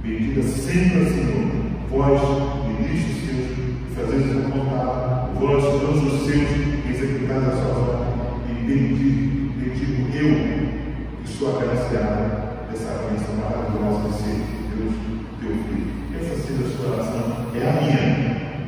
bendiga 0.03 0.43
sempre 0.43 1.05
Senhor, 1.09 1.51
vós, 1.89 2.21
ministros 2.67 3.17
seus, 3.25 3.95
fazeis 3.95 4.29
a 4.29 4.47
vontade, 4.47 5.39
vós, 5.39 5.63
anjos 5.65 6.21
seus, 6.23 6.49
executais 6.87 7.47
a 7.47 7.51
sua 7.51 7.71
ordem, 7.79 8.05
e 8.47 8.63
bendigo, 8.63 9.53
bendigo 9.57 10.15
eu, 10.15 11.23
que 11.23 11.29
sou 11.29 11.57
agraciado 11.57 12.69
dessa 12.69 13.09
bênção 13.09 13.35
maravilhosa 13.37 14.09
de 14.09 14.13
ser 14.21 14.37
Deus, 14.77 14.93
teu 15.41 15.49
Filho. 15.49 15.89
Essa 16.15 16.35
seja 16.45 16.63
a 16.63 16.77
sua 16.77 16.93
oração, 16.93 17.47
é 17.55 17.67
a 17.67 17.81
minha, 17.81 17.99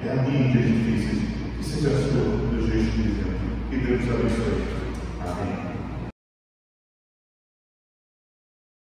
é 0.04 0.19
a 0.19 0.21
minha 0.23 0.47
em 0.47 0.52
dias 0.52 0.65
difíceis, 0.65 1.21
que 1.60 1.63
seja 1.63 1.89
a 1.89 1.97
sua, 2.00 2.38
de 2.50 2.78
exemplo. 2.78 3.28
Que 3.69 3.78
Deus 3.78 4.02
abençoe. 4.02 4.76
Amen. 5.27 5.76